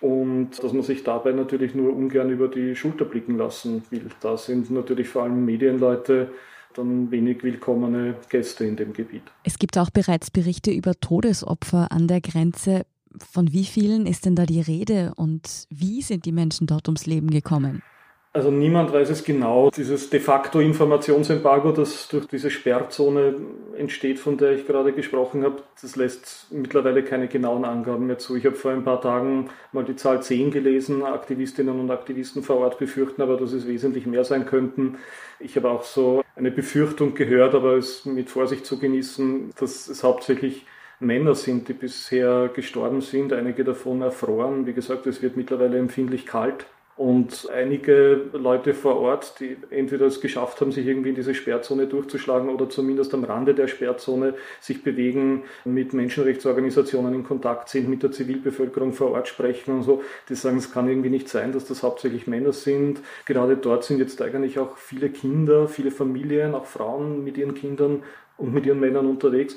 und 0.00 0.62
dass 0.62 0.72
man 0.72 0.82
sich 0.82 1.04
dabei 1.04 1.32
natürlich 1.32 1.74
nur 1.74 1.94
ungern 1.94 2.30
über 2.30 2.48
die 2.48 2.74
Schulter 2.74 3.04
blicken 3.04 3.36
lassen 3.36 3.82
will. 3.90 4.06
Da 4.20 4.36
sind 4.36 4.70
natürlich 4.70 5.08
vor 5.08 5.24
allem 5.24 5.44
Medienleute 5.44 6.32
dann 6.74 7.10
wenig 7.10 7.42
willkommene 7.42 8.14
Gäste 8.28 8.64
in 8.64 8.76
dem 8.76 8.92
Gebiet. 8.92 9.22
Es 9.44 9.58
gibt 9.58 9.76
auch 9.76 9.90
bereits 9.90 10.30
Berichte 10.30 10.70
über 10.70 10.94
Todesopfer 10.94 11.90
an 11.90 12.06
der 12.06 12.20
Grenze. 12.20 12.86
Von 13.18 13.52
wie 13.52 13.64
vielen 13.64 14.06
ist 14.06 14.24
denn 14.24 14.36
da 14.36 14.46
die 14.46 14.60
Rede 14.60 15.12
und 15.16 15.66
wie 15.68 16.00
sind 16.00 16.24
die 16.26 16.32
Menschen 16.32 16.66
dort 16.66 16.86
ums 16.86 17.06
Leben 17.06 17.30
gekommen? 17.30 17.82
Also 18.32 18.52
niemand 18.52 18.92
weiß 18.92 19.10
es 19.10 19.24
genau. 19.24 19.70
Dieses 19.70 20.08
de 20.08 20.20
facto 20.20 20.60
Informationsembargo, 20.60 21.72
das 21.72 22.06
durch 22.06 22.28
diese 22.28 22.48
Sperrzone 22.48 23.34
entsteht, 23.76 24.20
von 24.20 24.36
der 24.36 24.52
ich 24.52 24.68
gerade 24.68 24.92
gesprochen 24.92 25.42
habe, 25.42 25.64
das 25.82 25.96
lässt 25.96 26.46
mittlerweile 26.52 27.02
keine 27.02 27.26
genauen 27.26 27.64
Angaben 27.64 28.06
mehr 28.06 28.18
zu. 28.18 28.36
Ich 28.36 28.46
habe 28.46 28.54
vor 28.54 28.70
ein 28.70 28.84
paar 28.84 29.00
Tagen 29.00 29.50
mal 29.72 29.82
die 29.82 29.96
Zahl 29.96 30.22
10 30.22 30.52
gelesen. 30.52 31.02
Aktivistinnen 31.02 31.80
und 31.80 31.90
Aktivisten 31.90 32.44
vor 32.44 32.58
Ort 32.58 32.78
befürchten 32.78 33.20
aber, 33.20 33.36
dass 33.36 33.52
es 33.52 33.66
wesentlich 33.66 34.06
mehr 34.06 34.22
sein 34.22 34.46
könnten. 34.46 34.98
Ich 35.40 35.56
habe 35.56 35.68
auch 35.68 35.82
so 35.82 36.22
eine 36.36 36.52
Befürchtung 36.52 37.14
gehört, 37.14 37.56
aber 37.56 37.78
es 37.78 38.04
mit 38.04 38.30
Vorsicht 38.30 38.64
zu 38.64 38.78
genießen, 38.78 39.50
dass 39.58 39.88
es 39.88 40.04
hauptsächlich 40.04 40.66
Männer 41.00 41.34
sind, 41.34 41.66
die 41.66 41.72
bisher 41.72 42.48
gestorben 42.54 43.00
sind. 43.00 43.32
Einige 43.32 43.64
davon 43.64 44.02
erfroren. 44.02 44.66
Wie 44.66 44.72
gesagt, 44.72 45.08
es 45.08 45.20
wird 45.20 45.36
mittlerweile 45.36 45.78
empfindlich 45.78 46.26
kalt. 46.26 46.66
Und 46.96 47.48
einige 47.50 48.26
Leute 48.34 48.74
vor 48.74 48.96
Ort, 48.96 49.40
die 49.40 49.56
entweder 49.70 50.04
es 50.04 50.20
geschafft 50.20 50.60
haben, 50.60 50.70
sich 50.70 50.86
irgendwie 50.86 51.08
in 51.08 51.14
diese 51.14 51.34
Sperrzone 51.34 51.86
durchzuschlagen 51.86 52.50
oder 52.50 52.68
zumindest 52.68 53.14
am 53.14 53.24
Rande 53.24 53.54
der 53.54 53.68
Sperrzone 53.68 54.34
sich 54.60 54.82
bewegen, 54.82 55.44
mit 55.64 55.94
Menschenrechtsorganisationen 55.94 57.14
in 57.14 57.24
Kontakt 57.24 57.70
sind, 57.70 57.88
mit 57.88 58.02
der 58.02 58.12
Zivilbevölkerung 58.12 58.92
vor 58.92 59.12
Ort 59.12 59.28
sprechen 59.28 59.76
und 59.76 59.82
so, 59.84 60.02
die 60.28 60.34
sagen, 60.34 60.58
es 60.58 60.72
kann 60.72 60.88
irgendwie 60.88 61.08
nicht 61.08 61.30
sein, 61.30 61.52
dass 61.52 61.64
das 61.64 61.82
hauptsächlich 61.82 62.26
Männer 62.26 62.52
sind. 62.52 63.00
Gerade 63.24 63.56
dort 63.56 63.84
sind 63.84 63.98
jetzt 63.98 64.20
eigentlich 64.20 64.58
auch 64.58 64.76
viele 64.76 65.08
Kinder, 65.08 65.68
viele 65.68 65.92
Familien, 65.92 66.54
auch 66.54 66.66
Frauen 66.66 67.24
mit 67.24 67.38
ihren 67.38 67.54
Kindern 67.54 68.02
und 68.36 68.52
mit 68.52 68.66
ihren 68.66 68.78
Männern 68.78 69.06
unterwegs. 69.06 69.56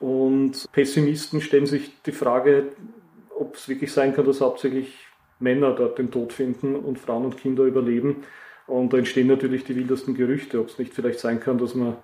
Und 0.00 0.66
Pessimisten 0.72 1.40
stellen 1.40 1.66
sich 1.66 2.02
die 2.02 2.12
Frage, 2.12 2.64
ob 3.38 3.54
es 3.54 3.68
wirklich 3.68 3.92
sein 3.92 4.12
kann, 4.14 4.24
dass 4.24 4.40
hauptsächlich 4.40 5.09
Männer 5.40 5.72
dort 5.72 5.98
den 5.98 6.10
Tod 6.10 6.32
finden 6.32 6.76
und 6.76 6.98
Frauen 6.98 7.24
und 7.24 7.36
Kinder 7.36 7.64
überleben. 7.64 8.24
Und 8.66 8.92
da 8.92 8.98
entstehen 8.98 9.26
natürlich 9.26 9.64
die 9.64 9.74
wildesten 9.74 10.14
Gerüchte, 10.14 10.60
ob 10.60 10.68
es 10.68 10.78
nicht 10.78 10.94
vielleicht 10.94 11.18
sein 11.18 11.40
kann, 11.40 11.58
dass 11.58 11.74
man 11.74 11.96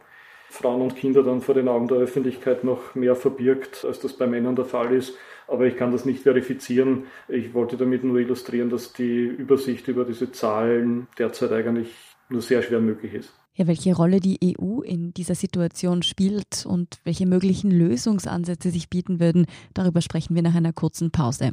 Frauen 0.49 0.81
und 0.81 0.97
Kinder 0.97 1.23
dann 1.23 1.43
vor 1.43 1.55
den 1.55 1.69
Augen 1.69 1.88
der 1.88 1.99
Öffentlichkeit 1.99 2.64
noch 2.64 2.95
mehr 2.95 3.14
verbirgt, 3.14 3.85
als 3.85 4.00
das 4.00 4.14
bei 4.14 4.26
Männern 4.26 4.57
der 4.57 4.64
Fall 4.64 4.93
ist. 4.95 5.14
Aber 5.49 5.66
ich 5.66 5.76
kann 5.76 5.93
das 5.93 6.05
nicht 6.05 6.23
verifizieren. 6.23 7.05
Ich 7.28 7.55
wollte 7.55 7.76
damit 7.76 8.05
nur 8.05 8.19
illustrieren, 8.19 8.71
dass 8.71 8.93
die 8.93 9.25
Übersicht 9.25 9.87
über 9.88 10.05
diese 10.05 10.33
Zahlen 10.33 11.07
derzeit 11.19 11.52
eigentlich 11.52 11.95
nur 12.28 12.43
sehr 12.43 12.62
schwer 12.62 12.81
möglich 12.81 13.14
ist. 13.14 13.33
Ja, 13.55 13.66
welche 13.66 13.95
Rolle 13.95 14.21
die 14.21 14.57
EU 14.59 14.81
in 14.81 15.14
dieser 15.14 15.35
Situation 15.35 16.02
spielt 16.02 16.66
und 16.66 16.99
welche 17.05 17.26
möglichen 17.26 17.71
Lösungsansätze 17.71 18.71
sich 18.71 18.90
bieten 18.90 19.19
würden, 19.19 19.47
darüber 19.73 20.02
sprechen 20.02 20.35
wir 20.35 20.43
nach 20.43 20.55
einer 20.55 20.73
kurzen 20.73 21.11
Pause. 21.11 21.52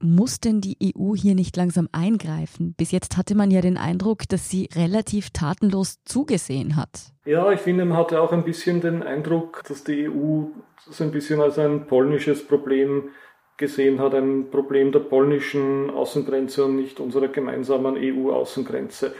muss 0.00 0.40
denn 0.40 0.60
die 0.60 0.76
EU 0.96 1.14
hier 1.14 1.34
nicht 1.34 1.56
langsam 1.56 1.88
eingreifen? 1.92 2.74
Bis 2.76 2.90
jetzt 2.90 3.16
hatte 3.16 3.34
man 3.34 3.50
ja 3.50 3.60
den 3.60 3.76
Eindruck, 3.76 4.28
dass 4.28 4.50
sie 4.50 4.68
relativ 4.74 5.30
tatenlos 5.30 5.98
zugesehen 6.04 6.76
hat. 6.76 7.12
Ja, 7.24 7.50
ich 7.52 7.60
finde, 7.60 7.84
man 7.84 7.98
hatte 7.98 8.20
auch 8.20 8.32
ein 8.32 8.44
bisschen 8.44 8.80
den 8.80 9.02
Eindruck, 9.02 9.62
dass 9.68 9.84
die 9.84 10.08
EU 10.08 10.44
das 10.86 11.00
ein 11.00 11.10
bisschen 11.10 11.40
als 11.40 11.58
ein 11.58 11.86
polnisches 11.86 12.46
Problem 12.46 13.10
gesehen 13.56 14.00
hat, 14.00 14.14
ein 14.14 14.50
Problem 14.50 14.92
der 14.92 15.00
polnischen 15.00 15.90
Außengrenze 15.90 16.64
und 16.66 16.76
nicht 16.76 17.00
unserer 17.00 17.28
gemeinsamen 17.28 17.96
EU-Außengrenze. 17.96 19.14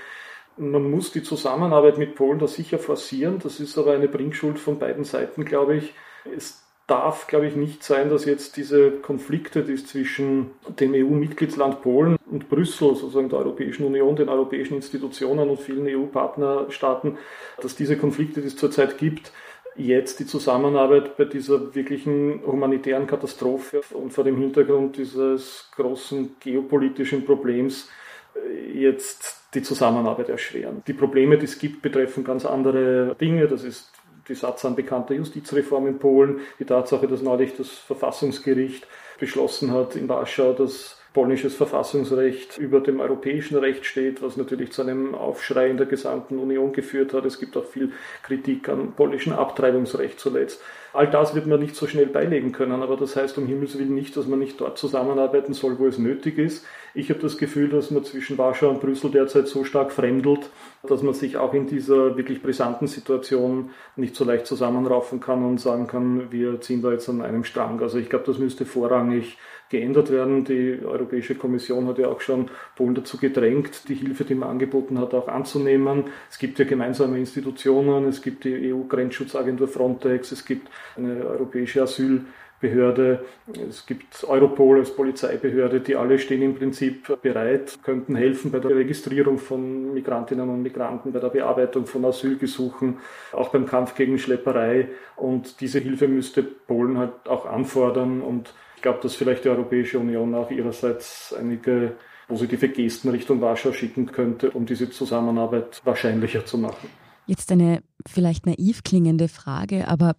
Man 0.59 0.91
muss 0.91 1.13
die 1.13 1.23
Zusammenarbeit 1.23 1.99
mit 1.99 2.15
Polen 2.15 2.39
da 2.39 2.47
sicher 2.47 2.79
forcieren, 2.79 3.39
das 3.43 3.61
ist 3.61 3.77
aber 3.79 3.93
eine 3.93 4.09
Bringschuld 4.09 4.59
von 4.59 4.79
beiden 4.79 5.05
Seiten, 5.05 5.45
glaube 5.45 5.77
ich. 5.77 5.95
Es 6.25 6.66
darf, 6.87 7.27
glaube 7.27 7.47
ich, 7.47 7.57
nicht 7.57 7.83
sein, 7.83 8.11
dass 8.11 8.25
jetzt 8.25 8.57
diese 8.57 8.91
Konflikte, 8.91 9.65
die 9.65 9.73
es 9.73 9.87
zwischen 9.87 10.53
dem 10.79 10.95
EU-Mitgliedsland 10.95 11.83
Polen 11.83 12.17
und 12.31 12.49
Brüssel, 12.49 12.95
sozusagen 12.95 13.29
der 13.29 13.41
Europäischen 13.41 13.85
Union, 13.85 14.15
den 14.15 14.29
europäischen 14.29 14.75
Institutionen 14.75 15.51
und 15.51 15.61
vielen 15.61 15.87
EU-Partnerstaaten, 15.89 17.19
dass 17.61 17.75
diese 17.75 17.97
Konflikte, 17.97 18.41
die 18.41 18.47
es 18.47 18.57
zurzeit 18.57 18.99
gibt, 18.99 19.33
jetzt 19.77 20.21
die 20.21 20.27
Zusammenarbeit 20.27 21.17
bei 21.17 21.25
dieser 21.25 21.75
wirklichen 21.75 22.41
humanitären 22.47 23.07
Katastrophe 23.07 23.83
und 23.93 24.13
vor 24.13 24.25
dem 24.25 24.39
Hintergrund 24.39 24.97
dieses 24.97 25.69
großen 25.77 26.37
geopolitischen 26.41 27.25
Problems 27.25 27.89
äh, 28.35 28.81
jetzt 28.81 29.43
die 29.55 29.63
Zusammenarbeit 29.63 30.29
erschweren. 30.29 30.83
Die 30.87 30.93
Probleme, 30.93 31.37
die 31.37 31.45
es 31.45 31.59
gibt, 31.59 31.83
betreffen 31.83 32.25
ganz 32.25 32.47
andere 32.47 33.17
Dinge. 33.21 33.49
Das 33.49 33.65
ist 33.65 33.91
die 34.29 34.35
Satz 34.35 34.65
an 34.65 34.75
bekannter 34.75 35.15
Justizreform 35.15 35.87
in 35.87 35.99
Polen, 35.99 36.41
die 36.59 36.65
Tatsache, 36.65 37.07
dass 37.07 37.23
neulich 37.23 37.57
das 37.57 37.71
Verfassungsgericht 37.71 38.87
beschlossen 39.19 39.73
hat 39.73 39.97
in 39.97 40.09
Warschau, 40.09 40.53
dass 40.53 40.99
polnisches 41.17 41.55
Verfassungsrecht 41.55 42.59
über 42.59 42.81
dem 42.81 43.01
europäischen 43.01 43.57
Recht 43.57 43.87
steht, 43.87 44.21
was 44.21 44.37
natürlich 44.37 44.73
zu 44.73 44.83
einem 44.83 45.15
Aufschrei 45.15 45.71
in 45.71 45.79
der 45.79 45.87
gesamten 45.87 46.39
Union 46.39 46.75
geführt 46.75 47.15
hat. 47.15 47.25
Es 47.25 47.41
gibt 47.41 47.57
auch 47.57 47.65
viel 47.65 47.93
Kritik 48.23 48.69
am 48.69 48.93
polnischen 48.93 49.33
Abtreibungsrecht 49.33 50.21
zuletzt. 50.21 50.61
All 50.93 51.09
das 51.09 51.35
wird 51.35 51.47
man 51.47 51.61
nicht 51.61 51.75
so 51.75 51.87
schnell 51.87 52.07
beilegen 52.07 52.53
können, 52.53 52.83
aber 52.83 52.99
das 52.99 53.17
heißt 53.17 53.39
um 53.39 53.47
Himmels 53.47 53.79
Willen 53.79 53.95
nicht, 53.95 54.15
dass 54.15 54.27
man 54.27 54.39
nicht 54.39 54.61
dort 54.61 54.77
zusammenarbeiten 54.77 55.55
soll, 55.55 55.79
wo 55.79 55.87
es 55.87 55.97
nötig 55.97 56.37
ist. 56.37 56.67
Ich 56.93 57.09
habe 57.09 57.21
das 57.21 57.39
Gefühl, 57.39 57.71
dass 57.71 57.91
man 57.91 58.05
zwischen 58.05 58.37
Warschau 58.37 58.69
und 58.69 58.81
Brüssel 58.81 59.11
derzeit 59.11 59.49
so 59.49 59.65
stark 59.65 59.93
fremdelt, 59.93 60.51
dass 60.87 61.03
man 61.03 61.15
sich 61.15 61.39
auch 61.39 61.55
in 61.55 61.67
dieser 61.67 62.17
wirklich 62.17 62.43
brisanten 62.43 62.89
Situation 62.89 63.71
nicht 63.97 64.17
so 64.17 64.25
leicht 64.25 64.47
zusammenraufen 64.47 65.21
kann 65.21 65.45
und 65.45 65.61
sagen 65.61 65.87
kann, 65.87 66.31
wir 66.31 66.61
ziehen 66.61 66.83
da 66.83 66.93
jetzt 66.93 67.09
an 67.09 67.23
einem 67.23 67.45
Strang. 67.45 67.81
Also 67.81 67.99
ich 67.99 68.11
glaube, 68.11 68.27
das 68.27 68.39
müsste 68.39 68.67
vorrangig 68.67 69.39
geändert 69.69 70.11
werden. 70.11 70.45
Die 70.45 70.81
Europäische 70.85 71.35
Kommission 71.35 71.87
hat 71.89 71.99
ja 71.99 72.09
auch 72.09 72.21
schon 72.21 72.51
Polen 72.77 72.95
dazu 72.95 73.17
gedrängt, 73.17 73.89
die 73.89 73.95
Hilfe, 73.95 74.25
die 74.25 74.35
man 74.35 74.51
angeboten 74.51 74.99
hat, 74.99 75.15
auch 75.15 75.29
anzunehmen. 75.29 76.05
Es 76.31 76.39
gibt 76.39 76.59
ja 76.59 76.65
gemeinsame 76.65 77.19
Institutionen, 77.19 78.07
es 78.07 78.23
gibt 78.23 78.45
die 78.45 78.73
EU-Grenzschutzagentur 78.73 79.69
Frontex, 79.69 80.33
es 80.33 80.45
gibt 80.45 80.69
eine 80.97 81.27
europäische 81.27 81.83
Asylbehörde, 81.83 83.25
es 83.69 83.87
gibt 83.87 84.25
Europol 84.25 84.79
als 84.79 84.95
Polizeibehörde, 84.95 85.81
die 85.81 85.97
alle 85.97 86.19
stehen 86.19 86.43
im 86.43 86.55
Prinzip 86.55 87.21
bereit, 87.21 87.77
könnten 87.83 88.15
helfen 88.15 88.53
bei 88.53 88.61
der 88.61 88.77
Registrierung 88.77 89.39
von 89.39 89.95
Migrantinnen 89.95 90.49
und 90.49 90.63
Migranten, 90.63 91.13
bei 91.13 91.19
der 91.19 91.31
Bearbeitung 91.31 91.87
von 91.87 92.05
Asylgesuchen, 92.05 92.99
auch 93.33 93.49
beim 93.49 93.67
Kampf 93.67 93.95
gegen 93.97 94.19
Schlepperei. 94.19 94.89
Und 95.17 95.61
diese 95.61 95.81
Hilfe 95.81 96.07
müsste 96.07 96.43
Polen 96.43 96.99
halt 96.99 97.13
auch 97.27 97.47
anfordern 97.47 98.21
und 98.21 98.55
glaube, 98.87 99.01
dass 99.03 99.17
vielleicht 99.17 99.45
die 99.45 99.49
Europäische 99.49 99.99
Union 99.99 100.33
auch 100.37 100.49
ihrerseits 100.53 101.35
einige 101.37 101.97
positive 102.29 102.69
Gesten 102.69 103.09
Richtung 103.09 103.41
Warschau 103.41 103.73
schicken 103.73 104.07
könnte, 104.07 104.53
um 104.53 104.65
diese 104.65 104.91
Zusammenarbeit 104.91 105.81
wahrscheinlicher 105.85 106.47
zu 106.47 106.57
machen. 106.57 106.89
Jetzt 107.27 107.51
eine 107.51 107.83
vielleicht 108.07 108.47
naiv 108.47 108.85
klingende 108.85 109.27
Frage, 109.27 109.89
aber 109.89 110.15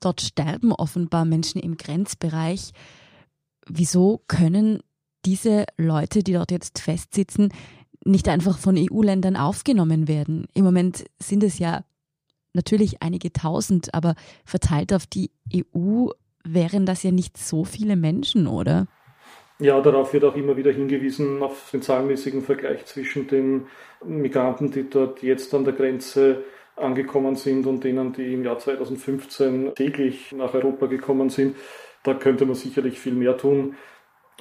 dort 0.00 0.20
sterben 0.20 0.70
offenbar 0.70 1.24
Menschen 1.24 1.60
im 1.60 1.76
Grenzbereich. 1.76 2.70
Wieso 3.68 4.22
können 4.28 4.78
diese 5.24 5.64
Leute, 5.76 6.22
die 6.22 6.34
dort 6.34 6.52
jetzt 6.52 6.78
festsitzen, 6.78 7.52
nicht 8.04 8.28
einfach 8.28 8.58
von 8.58 8.76
EU-Ländern 8.78 9.34
aufgenommen 9.34 10.06
werden? 10.06 10.46
Im 10.54 10.64
Moment 10.64 11.04
sind 11.20 11.42
es 11.42 11.58
ja 11.58 11.82
natürlich 12.52 13.02
einige 13.02 13.32
tausend, 13.32 13.92
aber 13.92 14.14
verteilt 14.44 14.92
auf 14.92 15.08
die 15.08 15.32
EU 15.52 16.10
wären 16.44 16.86
das 16.86 17.02
ja 17.02 17.10
nicht 17.10 17.36
so 17.38 17.64
viele 17.64 17.96
Menschen, 17.96 18.46
oder? 18.46 18.86
Ja, 19.60 19.80
darauf 19.80 20.12
wird 20.12 20.24
auch 20.24 20.36
immer 20.36 20.56
wieder 20.56 20.72
hingewiesen, 20.72 21.42
auf 21.42 21.70
den 21.72 21.80
zahlenmäßigen 21.80 22.42
Vergleich 22.42 22.84
zwischen 22.86 23.28
den 23.28 23.66
Migranten, 24.04 24.70
die 24.70 24.88
dort 24.90 25.22
jetzt 25.22 25.54
an 25.54 25.64
der 25.64 25.74
Grenze 25.74 26.44
angekommen 26.76 27.36
sind 27.36 27.66
und 27.66 27.84
denen, 27.84 28.12
die 28.12 28.34
im 28.34 28.44
Jahr 28.44 28.58
2015 28.58 29.74
täglich 29.74 30.32
nach 30.32 30.54
Europa 30.54 30.86
gekommen 30.86 31.30
sind. 31.30 31.56
Da 32.02 32.14
könnte 32.14 32.46
man 32.46 32.56
sicherlich 32.56 32.98
viel 32.98 33.14
mehr 33.14 33.36
tun. 33.36 33.76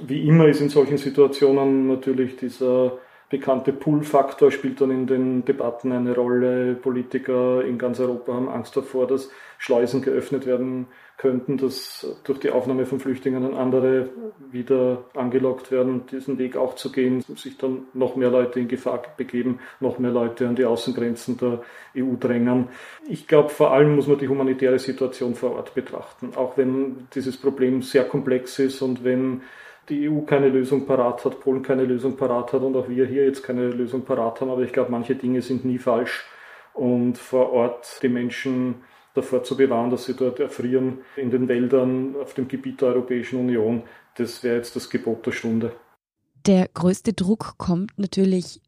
Wie 0.02 0.28
immer 0.28 0.48
ist 0.48 0.62
in 0.62 0.70
solchen 0.70 0.98
Situationen 0.98 1.88
natürlich 1.88 2.36
dieser 2.36 2.98
bekannte 3.34 3.74
Pull-Faktor 3.74 4.52
spielt 4.52 4.80
dann 4.80 4.92
in 4.92 5.08
den 5.08 5.44
Debatten 5.44 5.92
eine 5.92 6.14
Rolle. 6.14 6.76
Politiker 6.76 7.66
in 7.66 7.80
ganz 7.80 8.00
Europa 8.00 8.32
haben 8.32 8.48
Angst 8.48 8.78
davor, 8.78 9.08
dass 9.08 9.32
Schleusen 9.58 10.04
geöffnet 10.04 10.46
werden 10.46 10.86
könnten, 11.18 11.58
dass 11.58 12.06
durch 12.26 12.40
die 12.40 12.52
Aufnahme 12.52 12.86
von 12.86 13.00
Flüchtlingen 13.00 13.56
andere 13.56 14.10
wieder 14.52 15.06
angelockt 15.16 15.72
werden, 15.72 16.06
diesen 16.12 16.38
Weg 16.38 16.56
auch 16.56 16.76
zu 16.76 16.92
gehen, 16.92 17.22
sich 17.22 17.58
dann 17.58 17.88
noch 17.96 18.16
mehr 18.16 18.30
Leute 18.30 18.60
in 18.60 18.68
Gefahr 18.68 19.02
begeben, 19.18 19.58
noch 19.80 19.98
mehr 19.98 20.12
Leute 20.12 20.48
an 20.48 20.56
die 20.56 20.66
Außengrenzen 20.66 21.38
der 21.38 21.64
EU 21.98 22.14
drängen. 22.20 22.68
Ich 23.10 23.28
glaube, 23.28 23.50
vor 23.50 23.72
allem 23.72 23.96
muss 23.96 24.06
man 24.06 24.20
die 24.20 24.28
humanitäre 24.28 24.78
Situation 24.78 25.34
vor 25.34 25.56
Ort 25.56 25.74
betrachten, 25.74 26.34
auch 26.36 26.56
wenn 26.56 27.08
dieses 27.16 27.38
Problem 27.38 27.82
sehr 27.82 28.04
komplex 28.04 28.60
ist 28.60 28.84
und 28.84 29.04
wenn 29.04 29.42
die 29.90 30.10
EU 30.10 30.22
keine 30.22 30.50
Lösung 30.50 30.86
parat 30.86 31.26
hat, 31.26 31.40
Polen 31.40 31.62
keine 31.62 31.84
Lösung 31.84 32.16
parat 32.16 32.54
hat 32.54 32.62
und 32.62 32.76
auch 32.76 32.88
wir 32.90 33.06
hier 33.06 33.26
jetzt 33.26 33.44
keine 33.44 33.70
Lösung 33.70 34.04
parat 34.04 34.42
haben. 34.42 34.50
Aber 34.50 34.62
ich 34.62 34.74
glaube, 34.74 34.92
manche 34.92 35.16
Dinge 35.16 35.42
sind 35.42 35.66
nie 35.66 35.78
falsch. 35.78 36.26
Und 36.74 37.18
vor 37.18 37.52
Ort 37.52 38.00
die 38.02 38.10
Menschen 38.10 38.76
davor 39.14 39.44
zu 39.44 39.56
bewahren, 39.56 39.92
dass 39.92 40.06
sie 40.06 40.16
dort 40.16 40.40
erfrieren 40.40 41.00
in 41.16 41.30
den 41.30 41.48
Wäldern 41.48 42.16
auf 42.16 42.34
dem 42.34 42.48
Gebiet 42.48 42.82
der 42.82 42.90
Europäischen 42.90 43.40
Union, 43.40 43.84
das 44.16 44.44
wäre 44.44 44.58
jetzt 44.58 44.76
das 44.76 44.90
Gebot 44.90 45.26
der 45.26 45.32
Stunde. 45.32 45.72
Der 46.46 46.68
größte 46.74 47.14
Druck 47.14 47.56
kommt 47.58 47.92
natürlich 47.98 48.62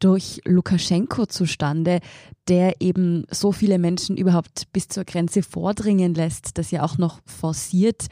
durch 0.00 0.40
Lukaschenko 0.44 1.26
zustande, 1.26 2.00
der 2.48 2.80
eben 2.80 3.24
so 3.30 3.52
viele 3.52 3.78
Menschen 3.78 4.16
überhaupt 4.16 4.72
bis 4.72 4.88
zur 4.88 5.04
Grenze 5.04 5.42
vordringen 5.42 6.14
lässt, 6.14 6.58
das 6.58 6.70
ja 6.70 6.82
auch 6.82 6.98
noch 6.98 7.20
forciert. 7.24 8.06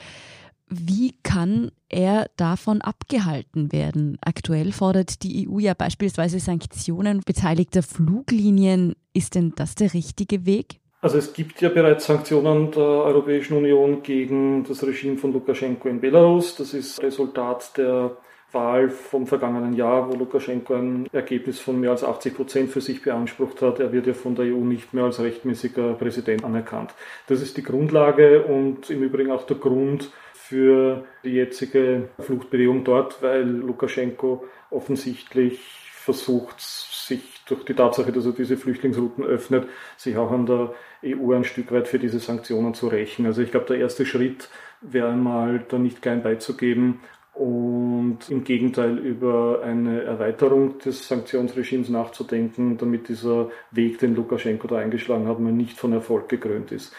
Wie 0.68 1.14
kann 1.22 1.70
er 1.88 2.28
davon 2.36 2.80
abgehalten 2.80 3.72
werden? 3.72 4.18
Aktuell 4.20 4.72
fordert 4.72 5.22
die 5.22 5.48
EU 5.48 5.60
ja 5.60 5.74
beispielsweise 5.74 6.40
Sanktionen 6.40 7.20
beteiligter 7.24 7.82
Fluglinien. 7.82 8.94
Ist 9.12 9.36
denn 9.36 9.52
das 9.54 9.76
der 9.76 9.94
richtige 9.94 10.44
Weg? 10.44 10.80
Also 11.00 11.18
es 11.18 11.32
gibt 11.32 11.60
ja 11.60 11.68
bereits 11.68 12.06
Sanktionen 12.06 12.72
der 12.72 12.82
Europäischen 12.82 13.56
Union 13.56 14.02
gegen 14.02 14.64
das 14.64 14.84
Regime 14.84 15.16
von 15.18 15.32
Lukaschenko 15.32 15.88
in 15.88 16.00
Belarus. 16.00 16.56
Das 16.56 16.74
ist 16.74 17.00
Resultat 17.00 17.78
der 17.78 18.16
Wahl 18.50 18.90
vom 18.90 19.26
vergangenen 19.26 19.74
Jahr, 19.74 20.10
wo 20.10 20.16
Lukaschenko 20.16 20.74
ein 20.74 21.08
Ergebnis 21.12 21.60
von 21.60 21.78
mehr 21.78 21.90
als 21.90 22.02
80 22.02 22.34
Prozent 22.34 22.70
für 22.70 22.80
sich 22.80 23.02
beansprucht 23.02 23.62
hat. 23.62 23.78
Er 23.78 23.92
wird 23.92 24.06
ja 24.06 24.14
von 24.14 24.34
der 24.34 24.46
EU 24.46 24.64
nicht 24.64 24.94
mehr 24.94 25.04
als 25.04 25.20
rechtmäßiger 25.20 25.94
Präsident 25.94 26.42
anerkannt. 26.44 26.94
Das 27.28 27.40
ist 27.40 27.56
die 27.56 27.62
Grundlage 27.62 28.42
und 28.42 28.90
im 28.90 29.02
Übrigen 29.02 29.30
auch 29.30 29.46
der 29.46 29.58
Grund, 29.58 30.10
für 30.48 31.04
die 31.24 31.30
jetzige 31.30 32.08
Fluchtbewegung 32.20 32.84
dort, 32.84 33.22
weil 33.22 33.42
Lukaschenko 33.42 34.44
offensichtlich 34.70 35.60
versucht, 35.90 36.60
sich 36.60 37.22
durch 37.48 37.64
die 37.64 37.74
Tatsache, 37.74 38.12
dass 38.12 38.26
er 38.26 38.32
diese 38.32 38.56
Flüchtlingsrouten 38.56 39.24
öffnet, 39.24 39.68
sich 39.96 40.16
auch 40.16 40.30
an 40.30 40.46
der 40.46 40.72
EU 41.04 41.32
ein 41.32 41.44
Stück 41.44 41.72
weit 41.72 41.88
für 41.88 41.98
diese 41.98 42.20
Sanktionen 42.20 42.74
zu 42.74 42.86
rächen. 42.86 43.26
Also 43.26 43.42
ich 43.42 43.50
glaube, 43.50 43.66
der 43.66 43.78
erste 43.78 44.06
Schritt 44.06 44.48
wäre 44.80 45.08
einmal 45.08 45.64
da 45.68 45.78
nicht 45.78 46.02
klein 46.02 46.22
beizugeben 46.22 47.00
und 47.34 48.18
im 48.30 48.44
Gegenteil 48.44 48.98
über 48.98 49.62
eine 49.64 50.02
Erweiterung 50.02 50.78
des 50.78 51.08
Sanktionsregimes 51.08 51.88
nachzudenken, 51.88 52.78
damit 52.78 53.08
dieser 53.08 53.50
Weg, 53.72 53.98
den 53.98 54.14
Lukaschenko 54.14 54.68
da 54.68 54.76
eingeschlagen 54.76 55.26
hat, 55.26 55.40
mal 55.40 55.52
nicht 55.52 55.78
von 55.78 55.92
Erfolg 55.92 56.28
gekrönt 56.28 56.72
ist. 56.72 56.94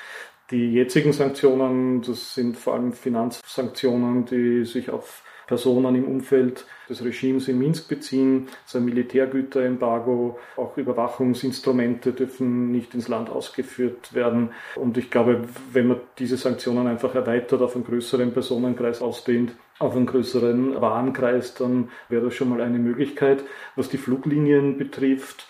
Die 0.49 0.71
jetzigen 0.71 1.11
Sanktionen, 1.11 2.01
das 2.01 2.33
sind 2.33 2.55
vor 2.57 2.75
allem 2.75 2.93
Finanzsanktionen, 2.93 4.25
die 4.25 4.63
sich 4.63 4.89
auf 4.89 5.23
Personen 5.45 5.95
im 5.95 6.05
Umfeld 6.05 6.65
des 6.89 7.03
Regimes 7.03 7.49
in 7.49 7.57
Minsk 7.57 7.89
beziehen. 7.89 8.47
So 8.65 8.77
ein 8.77 8.85
Militärgüterembargo, 8.85 10.39
auch 10.55 10.77
Überwachungsinstrumente 10.77 12.13
dürfen 12.13 12.71
nicht 12.71 12.93
ins 12.93 13.09
Land 13.09 13.29
ausgeführt 13.29 14.13
werden. 14.13 14.51
Und 14.75 14.97
ich 14.97 15.09
glaube, 15.09 15.41
wenn 15.71 15.87
man 15.87 16.01
diese 16.17 16.37
Sanktionen 16.37 16.87
einfach 16.87 17.15
erweitert, 17.15 17.61
auf 17.61 17.75
einen 17.75 17.85
größeren 17.85 18.31
Personenkreis 18.31 19.01
ausdehnt, 19.01 19.53
auf 19.79 19.95
einen 19.95 20.05
größeren 20.05 20.79
Warenkreis, 20.79 21.55
dann 21.55 21.89
wäre 22.09 22.25
das 22.25 22.35
schon 22.35 22.49
mal 22.49 22.61
eine 22.61 22.79
Möglichkeit. 22.79 23.43
Was 23.75 23.89
die 23.89 23.97
Fluglinien 23.97 24.77
betrifft, 24.77 25.47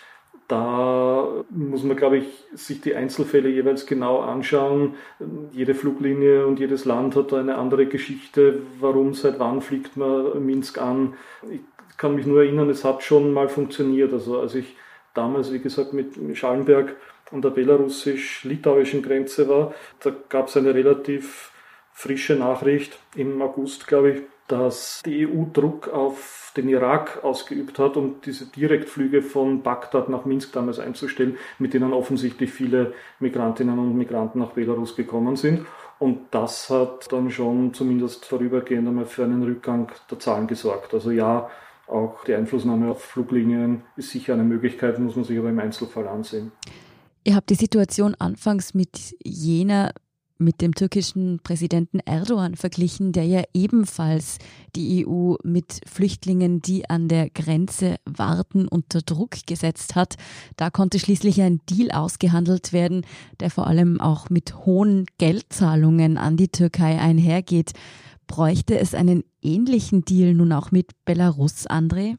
da 0.48 1.44
muss 1.50 1.82
man, 1.82 1.96
glaube 1.96 2.18
ich, 2.18 2.26
sich 2.54 2.80
die 2.80 2.94
Einzelfälle 2.94 3.50
jeweils 3.50 3.84
genau 3.84 4.20
anschauen. 4.20 4.94
Jede 5.52 5.74
Fluglinie 5.74 6.46
und 6.46 6.58
jedes 6.58 6.86
Land 6.86 7.16
hat 7.16 7.32
da 7.32 7.38
eine 7.38 7.56
andere 7.56 7.86
Geschichte. 7.86 8.62
Warum, 8.80 9.12
seit 9.12 9.38
wann 9.38 9.60
fliegt 9.60 9.98
man 9.98 10.44
Minsk 10.44 10.78
an? 10.78 11.14
Ich 11.50 11.60
kann 11.98 12.14
mich 12.14 12.24
nur 12.24 12.42
erinnern, 12.42 12.70
es 12.70 12.82
hat 12.82 13.02
schon 13.02 13.34
mal 13.34 13.50
funktioniert. 13.50 14.12
Also 14.14 14.40
als 14.40 14.54
ich 14.54 14.74
damals, 15.12 15.52
wie 15.52 15.58
gesagt, 15.58 15.92
mit 15.92 16.14
Schallenberg 16.34 16.96
an 17.30 17.42
der 17.42 17.50
belarussisch-litauischen 17.50 19.02
Grenze 19.02 19.50
war, 19.50 19.74
da 20.00 20.12
gab 20.30 20.48
es 20.48 20.56
eine 20.56 20.74
relativ 20.74 21.52
frische 21.92 22.36
Nachricht 22.36 22.98
im 23.16 23.42
August, 23.42 23.86
glaube 23.86 24.10
ich, 24.12 24.22
dass 24.48 25.02
die 25.04 25.26
EU 25.26 25.44
Druck 25.52 25.88
auf 25.88 26.52
den 26.56 26.68
Irak 26.68 27.22
ausgeübt 27.22 27.78
hat, 27.78 27.96
um 27.96 28.20
diese 28.24 28.46
Direktflüge 28.46 29.22
von 29.22 29.62
Bagdad 29.62 30.08
nach 30.08 30.24
Minsk 30.24 30.52
damals 30.52 30.78
einzustellen, 30.78 31.36
mit 31.58 31.74
denen 31.74 31.92
offensichtlich 31.92 32.50
viele 32.50 32.94
Migrantinnen 33.20 33.78
und 33.78 33.96
Migranten 33.96 34.40
nach 34.40 34.52
Belarus 34.52 34.96
gekommen 34.96 35.36
sind. 35.36 35.66
Und 35.98 36.20
das 36.30 36.70
hat 36.70 37.12
dann 37.12 37.30
schon 37.30 37.74
zumindest 37.74 38.24
vorübergehend 38.24 38.88
einmal 38.88 39.06
für 39.06 39.24
einen 39.24 39.42
Rückgang 39.42 39.92
der 40.10 40.18
Zahlen 40.18 40.46
gesorgt. 40.46 40.94
Also 40.94 41.10
ja, 41.10 41.48
auch 41.86 42.24
die 42.24 42.34
Einflussnahme 42.34 42.90
auf 42.90 43.02
Fluglinien 43.02 43.82
ist 43.96 44.10
sicher 44.10 44.34
eine 44.34 44.44
Möglichkeit, 44.44 44.98
muss 44.98 45.16
man 45.16 45.24
sich 45.24 45.38
aber 45.38 45.48
im 45.48 45.58
Einzelfall 45.58 46.06
ansehen. 46.06 46.52
Ihr 47.24 47.34
habt 47.34 47.50
die 47.50 47.54
Situation 47.54 48.14
anfangs 48.18 48.74
mit 48.74 49.14
jener 49.22 49.92
mit 50.38 50.60
dem 50.60 50.74
türkischen 50.74 51.40
Präsidenten 51.42 51.98
Erdogan 52.00 52.54
verglichen, 52.54 53.12
der 53.12 53.24
ja 53.24 53.42
ebenfalls 53.52 54.38
die 54.76 55.06
EU 55.06 55.34
mit 55.42 55.80
Flüchtlingen, 55.86 56.62
die 56.62 56.88
an 56.88 57.08
der 57.08 57.28
Grenze 57.28 57.96
warten, 58.04 58.68
unter 58.68 59.02
Druck 59.02 59.46
gesetzt 59.46 59.96
hat. 59.96 60.14
Da 60.56 60.70
konnte 60.70 60.98
schließlich 60.98 61.42
ein 61.42 61.60
Deal 61.68 61.90
ausgehandelt 61.90 62.72
werden, 62.72 63.04
der 63.40 63.50
vor 63.50 63.66
allem 63.66 64.00
auch 64.00 64.30
mit 64.30 64.64
hohen 64.64 65.06
Geldzahlungen 65.18 66.16
an 66.16 66.36
die 66.36 66.48
Türkei 66.48 66.98
einhergeht. 66.98 67.72
Bräuchte 68.28 68.78
es 68.78 68.94
einen 68.94 69.24
ähnlichen 69.42 70.04
Deal 70.04 70.34
nun 70.34 70.52
auch 70.52 70.70
mit 70.70 70.92
Belarus, 71.04 71.68
André? 71.68 72.16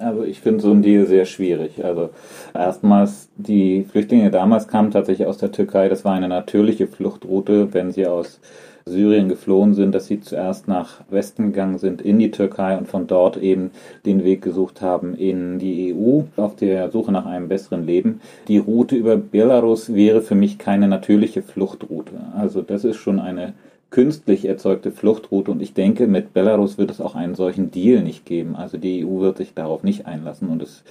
Also 0.00 0.24
ich 0.24 0.40
finde 0.40 0.60
so 0.62 0.72
ein 0.72 0.82
Deal 0.82 1.06
sehr 1.06 1.26
schwierig. 1.26 1.84
Also 1.84 2.10
erstmals, 2.54 3.28
die 3.36 3.84
Flüchtlinge 3.84 4.30
damals 4.32 4.66
kamen 4.66 4.90
tatsächlich 4.90 5.28
aus 5.28 5.38
der 5.38 5.52
Türkei. 5.52 5.88
Das 5.88 6.04
war 6.04 6.14
eine 6.14 6.28
natürliche 6.28 6.88
Fluchtroute, 6.88 7.72
wenn 7.72 7.92
sie 7.92 8.06
aus 8.06 8.40
Syrien 8.84 9.28
geflohen 9.28 9.74
sind, 9.74 9.94
dass 9.94 10.06
sie 10.06 10.20
zuerst 10.20 10.66
nach 10.66 11.02
Westen 11.10 11.52
gegangen 11.52 11.78
sind, 11.78 12.02
in 12.02 12.18
die 12.18 12.32
Türkei 12.32 12.76
und 12.76 12.88
von 12.88 13.06
dort 13.06 13.36
eben 13.36 13.70
den 14.04 14.24
Weg 14.24 14.42
gesucht 14.42 14.80
haben 14.80 15.14
in 15.14 15.60
die 15.60 15.94
EU 15.94 16.22
auf 16.36 16.56
der 16.56 16.90
Suche 16.90 17.12
nach 17.12 17.26
einem 17.26 17.48
besseren 17.48 17.86
Leben. 17.86 18.20
Die 18.48 18.58
Route 18.58 18.96
über 18.96 19.16
Belarus 19.16 19.94
wäre 19.94 20.22
für 20.22 20.34
mich 20.34 20.58
keine 20.58 20.88
natürliche 20.88 21.42
Fluchtroute. 21.42 22.12
Also 22.36 22.62
das 22.62 22.84
ist 22.84 22.96
schon 22.96 23.20
eine 23.20 23.52
künstlich 23.90 24.44
erzeugte 24.44 24.90
Fluchtroute 24.92 25.50
und 25.50 25.60
ich 25.60 25.74
denke, 25.74 26.06
mit 26.06 26.32
Belarus 26.32 26.78
wird 26.78 26.90
es 26.90 27.00
auch 27.00 27.14
einen 27.14 27.34
solchen 27.34 27.70
Deal 27.70 28.02
nicht 28.02 28.24
geben. 28.24 28.56
Also 28.56 28.78
die 28.78 29.04
EU 29.04 29.20
wird 29.20 29.38
sich 29.38 29.54
darauf 29.54 29.82
nicht 29.82 30.06
einlassen 30.06 30.48
und 30.48 30.62
ich 30.62 30.82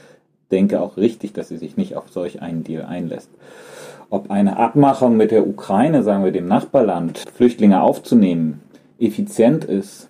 denke 0.51 0.81
auch 0.81 0.97
richtig, 0.97 1.33
dass 1.33 1.47
sie 1.47 1.57
sich 1.57 1.77
nicht 1.77 1.95
auf 1.95 2.09
solch 2.09 2.41
einen 2.41 2.63
Deal 2.63 2.85
einlässt. 2.85 3.29
Ob 4.09 4.31
eine 4.31 4.57
Abmachung 4.57 5.17
mit 5.17 5.31
der 5.31 5.47
Ukraine, 5.47 6.03
sagen 6.03 6.23
wir 6.23 6.31
dem 6.31 6.47
Nachbarland, 6.47 7.19
Flüchtlinge 7.19 7.81
aufzunehmen, 7.81 8.61
effizient 8.99 9.63
ist, 9.63 10.09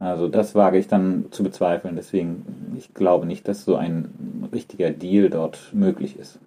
also 0.00 0.28
das 0.28 0.54
wage 0.54 0.78
ich 0.78 0.88
dann 0.88 1.26
zu 1.30 1.42
bezweifeln. 1.42 1.94
Deswegen, 1.94 2.74
ich 2.78 2.94
glaube 2.94 3.26
nicht, 3.26 3.46
dass 3.46 3.64
so 3.64 3.76
ein 3.76 4.48
richtiger 4.52 4.90
Deal 4.90 5.28
dort 5.28 5.58
möglich 5.72 6.18
ist. 6.18 6.38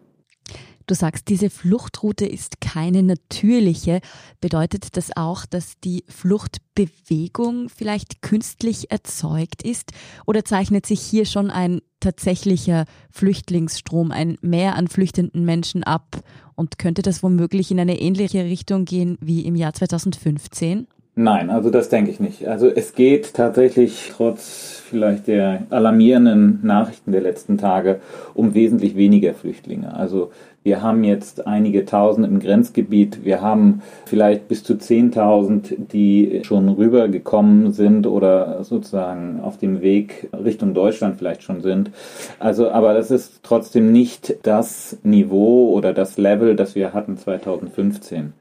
Du 0.86 0.96
sagst, 0.96 1.30
diese 1.30 1.50
Fluchtroute 1.50 2.26
ist 2.26 2.60
keine 2.60 3.04
natürliche. 3.04 4.02
Bedeutet 4.42 4.98
das 4.98 5.16
auch, 5.16 5.46
dass 5.46 5.80
die 5.84 6.04
Fluchtbewegung 6.10 7.70
vielleicht 7.70 8.22
künstlich 8.22 8.92
erzeugt 8.92 9.64
ist? 9.64 9.92
Oder 10.26 10.44
zeichnet 10.44 10.86
sich 10.86 11.02
hier 11.02 11.26
schon 11.26 11.50
ein 11.50 11.82
tatsächlicher 12.00 12.86
Flüchtlingsstrom, 13.12 14.12
ein 14.12 14.38
Mehr 14.42 14.76
an 14.76 14.88
flüchtenden 14.88 15.46
Menschen 15.46 15.84
ab? 15.84 16.22
Und 16.56 16.78
könnte 16.78 17.02
das 17.02 17.24
womöglich 17.24 17.72
in 17.72 17.80
eine 17.80 18.00
ähnliche 18.00 18.44
Richtung 18.44 18.86
gehen 18.86 19.18
wie 19.22 19.42
im 19.46 19.56
Jahr 19.56 19.74
2015? 19.74 20.88
Nein, 21.16 21.52
also 21.52 21.70
das 21.70 21.90
denke 21.90 22.10
ich 22.10 22.20
nicht. 22.20 22.48
Also 22.48 22.68
es 22.68 22.96
geht 22.96 23.36
tatsächlich 23.36 24.12
trotz 24.16 24.82
vielleicht 24.90 25.28
der 25.28 25.64
alarmierenden 25.70 26.60
Nachrichten 26.64 27.12
der 27.12 27.22
letzten 27.22 27.60
Tage 27.60 28.00
um 28.34 28.56
wesentlich 28.56 28.96
weniger 28.96 29.36
Flüchtlinge. 29.36 29.96
Also 29.96 30.32
Wir 30.64 30.82
haben 30.82 31.04
jetzt 31.04 31.46
einige 31.46 31.84
Tausend 31.86 32.26
im 32.26 32.40
Grenzgebiet. 32.40 33.26
Wir 33.26 33.42
haben 33.42 33.82
vielleicht 34.06 34.48
bis 34.48 34.64
zu 34.64 34.76
10.000, 34.76 35.76
die 35.92 36.42
schon 36.46 36.70
rübergekommen 36.70 37.74
sind 37.74 38.08
oder 38.08 38.64
sozusagen 38.64 39.42
auf 39.42 39.58
dem 39.58 39.82
Weg 39.82 40.30
Richtung 40.32 40.74
Deutschland 40.74 41.18
vielleicht 41.18 41.44
schon 41.44 41.60
sind. 41.62 41.92
Also, 42.40 42.72
aber 42.72 42.94
das 42.94 43.12
ist 43.12 43.42
trotzdem 43.44 43.92
nicht 43.92 44.38
das 44.44 44.98
Niveau 45.04 45.74
oder 45.74 45.94
das 45.94 46.18
Level, 46.18 46.56
das 46.56 46.76
wir 46.76 46.94
hatten 46.94 47.18
2015. 47.18 48.32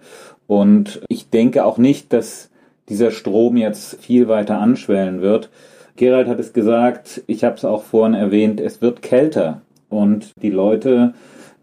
Und 0.46 1.02
ich 1.08 1.28
denke 1.28 1.64
auch 1.64 1.78
nicht, 1.78 2.12
dass 2.12 2.51
dieser 2.88 3.10
Strom 3.10 3.56
jetzt 3.56 4.02
viel 4.02 4.28
weiter 4.28 4.58
anschwellen 4.58 5.20
wird. 5.22 5.50
Gerald 5.96 6.28
hat 6.28 6.40
es 6.40 6.52
gesagt, 6.52 7.22
ich 7.26 7.44
habe 7.44 7.56
es 7.56 7.64
auch 7.64 7.82
vorhin 7.82 8.14
erwähnt, 8.14 8.60
es 8.60 8.80
wird 8.80 9.02
kälter 9.02 9.60
und 9.88 10.32
die 10.40 10.50
Leute 10.50 11.14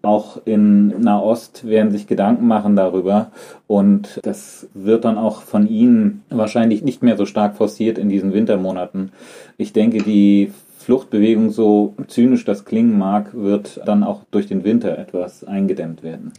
auch 0.02 0.40
in 0.46 1.02
Nahost 1.02 1.68
werden 1.68 1.92
sich 1.92 2.08
Gedanken 2.08 2.48
machen 2.48 2.76
darüber 2.76 3.32
und 3.68 4.20
das 4.24 4.68
wird 4.74 5.04
dann 5.04 5.18
auch 5.18 5.42
von 5.42 5.68
ihnen 5.68 6.24
wahrscheinlich 6.30 6.84
nicht 6.84 7.04
mehr 7.04 7.18
so 7.18 7.26
stark 7.26 7.58
forciert 7.58 7.98
in 7.98 8.08
diesen 8.08 8.34
Wintermonaten. 8.34 9.12
Ich 9.58 9.74
denke, 9.74 10.02
die 10.02 10.52
Fluchtbewegung, 10.78 11.50
so 11.50 11.96
zynisch 12.08 12.46
das 12.46 12.64
klingen 12.64 12.98
mag, 12.98 13.34
wird 13.34 13.82
dann 13.86 14.04
auch 14.04 14.22
durch 14.32 14.48
den 14.48 14.64
Winter 14.64 14.98
etwas 14.98 15.44
eingedämmt 15.44 16.02
werden. 16.02 16.32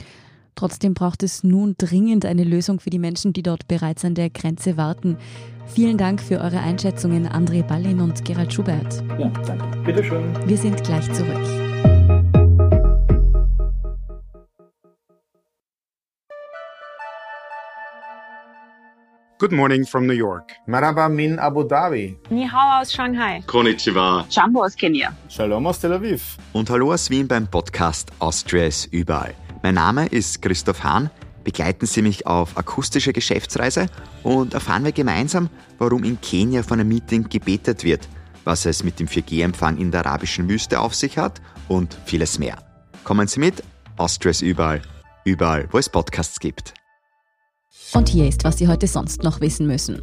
Trotzdem 0.61 0.93
braucht 0.93 1.23
es 1.23 1.43
nun 1.43 1.75
dringend 1.79 2.27
eine 2.27 2.45
Lösung 2.45 2.81
für 2.81 2.91
die 2.91 2.99
Menschen, 2.99 3.33
die 3.33 3.43
dort 3.43 3.67
bereits 3.67 4.05
an 4.05 4.15
der 4.15 4.29
Grenze 4.29 4.77
warten. 4.77 5.17
Vielen 5.65 5.97
Dank 5.97 6.21
für 6.21 6.39
eure 6.39 6.61
Einschätzungen, 6.61 7.27
André 7.27 7.63
Ballin 7.63 7.99
und 7.99 8.27
Gerald 8.27 8.53
Schubert. 8.53 9.03
Ja, 9.19 9.31
danke. 9.47 9.79
Bitteschön. 9.87 10.23
Wir 10.45 10.59
sind 10.59 10.85
gleich 10.85 11.11
zurück. 11.15 11.41
Good 19.39 19.53
morning 19.53 19.87
from 19.87 20.07
New 20.07 20.13
York. 20.13 20.53
Marhaba 20.67 21.09
min 21.09 21.39
Abu 21.39 21.63
Dhabi. 21.63 22.19
Ni 22.29 22.47
hao 22.47 22.83
aus 22.83 22.93
Shanghai. 22.93 23.43
Konnichiwa. 23.47 24.27
Jumbo 24.29 24.65
aus 24.65 24.77
Kenia. 24.77 25.17
Shalom 25.31 25.67
aus 25.67 25.81
Tel 25.81 25.95
Aviv. 25.95 26.37
Und 26.53 26.69
hallo 26.69 26.93
aus 26.93 27.09
Wien 27.09 27.27
beim 27.27 27.47
Podcast 27.47 28.11
Austria 28.19 28.67
ist 28.67 28.93
überall. 28.93 29.35
Mein 29.63 29.75
Name 29.75 30.07
ist 30.07 30.41
Christoph 30.41 30.85
Hahn. 30.85 31.11
Begleiten 31.45 31.85
Sie 31.85 32.01
mich 32.01 32.27
auf 32.27 32.57
akustische 32.57 33.13
Geschäftsreise 33.13 33.87
und 34.23 34.55
erfahren 34.55 34.85
wir 34.85 34.93
gemeinsam, 34.93 35.51
warum 35.79 36.03
in 36.05 36.19
Kenia 36.21 36.63
von 36.63 36.81
einem 36.81 36.89
Meeting 36.89 37.29
gebetet 37.29 37.85
wird, 37.85 38.09
was 38.45 38.65
es 38.65 38.85
mit 38.85 38.99
dem 39.01 39.07
4G-Empfang 39.07 39.77
in 39.77 39.91
der 39.91 40.07
arabischen 40.07 40.49
Wüste 40.49 40.81
auf 40.81 40.95
sich 40.95 41.19
hat 41.19 41.43
und 41.69 41.97
vieles 42.07 42.39
mehr. 42.39 42.57
Kommen 43.05 43.29
Sie 43.29 43.41
mit, 43.41 43.63
Austria 43.99 44.31
ist 44.31 44.41
überall, 44.41 44.81
überall, 45.25 45.69
wo 45.71 45.79
es 45.79 45.91
Podcasts 45.91 46.41
gibt. 46.41 46.73
Und 47.93 48.09
hier 48.09 48.29
ist, 48.29 48.45
was 48.45 48.57
Sie 48.57 48.69
heute 48.69 48.87
sonst 48.87 49.23
noch 49.23 49.43
wissen 49.43 49.67
müssen. 49.67 50.01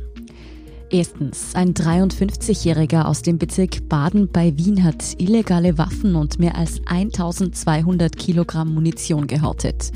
Erstens, 0.89 1.53
ein 1.53 1.73
53-Jähriger 1.73 3.07
aus 3.07 3.21
dem 3.21 3.37
Bezirk 3.37 3.89
Baden 3.89 4.29
bei 4.31 4.57
Wien 4.57 4.85
hat 4.85 5.15
illegale 5.17 5.77
Waffen 5.77 6.15
und 6.15 6.39
mehr 6.39 6.55
als 6.55 6.79
1200 6.85 8.15
Kilogramm 8.15 8.73
Munition 8.73 9.27
gehortet. 9.27 9.91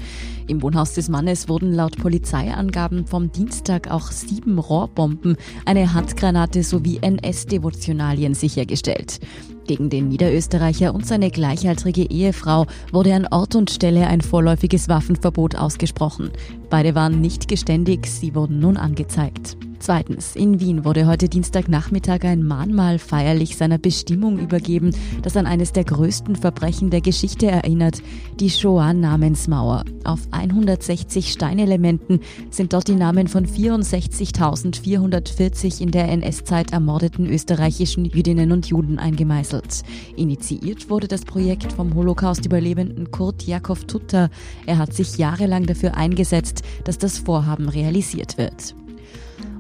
Im 0.47 0.61
Wohnhaus 0.61 0.93
des 0.93 1.07
Mannes 1.07 1.47
wurden 1.47 1.71
laut 1.71 1.95
Polizeiangaben 1.95 3.07
vom 3.07 3.31
Dienstag 3.31 3.89
auch 3.89 4.11
sieben 4.11 4.59
Rohrbomben, 4.59 5.37
eine 5.63 5.93
Handgranate 5.93 6.61
sowie 6.61 6.99
NS-Devotionalien 7.01 8.33
sichergestellt. 8.33 9.21
Gegen 9.67 9.89
den 9.89 10.09
Niederösterreicher 10.09 10.93
und 10.93 11.07
seine 11.07 11.31
gleichaltrige 11.31 12.11
Ehefrau 12.11 12.65
wurde 12.91 13.13
an 13.15 13.27
Ort 13.31 13.55
und 13.55 13.71
Stelle 13.71 14.07
ein 14.07 14.19
vorläufiges 14.19 14.89
Waffenverbot 14.89 15.55
ausgesprochen. 15.55 16.31
Beide 16.69 16.95
waren 16.95 17.21
nicht 17.21 17.47
geständig, 17.47 18.07
sie 18.07 18.35
wurden 18.35 18.59
nun 18.59 18.75
angezeigt. 18.75 19.55
Zweitens, 19.81 20.35
in 20.35 20.59
Wien 20.59 20.85
wurde 20.85 21.07
heute 21.07 21.27
Dienstagnachmittag 21.27 22.21
ein 22.21 22.43
Mahnmal 22.43 22.99
feierlich 22.99 23.57
seiner 23.57 23.79
Bestimmung 23.79 24.37
übergeben, 24.37 24.91
das 25.23 25.35
an 25.35 25.47
eines 25.47 25.71
der 25.71 25.85
größten 25.85 26.35
Verbrechen 26.35 26.91
der 26.91 27.01
Geschichte 27.01 27.47
erinnert, 27.47 28.03
die 28.39 28.51
Shoah-Namensmauer. 28.51 29.85
Auf 30.03 30.19
160 30.29 31.31
Steinelementen 31.31 32.19
sind 32.51 32.73
dort 32.73 32.89
die 32.89 32.95
Namen 32.95 33.27
von 33.27 33.47
64.440 33.47 35.81
in 35.81 35.89
der 35.89 36.09
NS-Zeit 36.09 36.73
ermordeten 36.73 37.25
österreichischen 37.25 38.05
Jüdinnen 38.05 38.51
und 38.51 38.67
Juden 38.67 38.99
eingemeißelt. 38.99 39.81
Initiiert 40.15 40.91
wurde 40.91 41.07
das 41.07 41.25
Projekt 41.25 41.73
vom 41.73 41.95
Holocaust-Überlebenden 41.95 43.09
Kurt 43.09 43.47
Jakob 43.47 43.87
Tutter. 43.87 44.29
Er 44.67 44.77
hat 44.77 44.93
sich 44.93 45.17
jahrelang 45.17 45.65
dafür 45.65 45.97
eingesetzt, 45.97 46.61
dass 46.83 46.99
das 46.99 47.17
Vorhaben 47.17 47.67
realisiert 47.67 48.37
wird. 48.37 48.75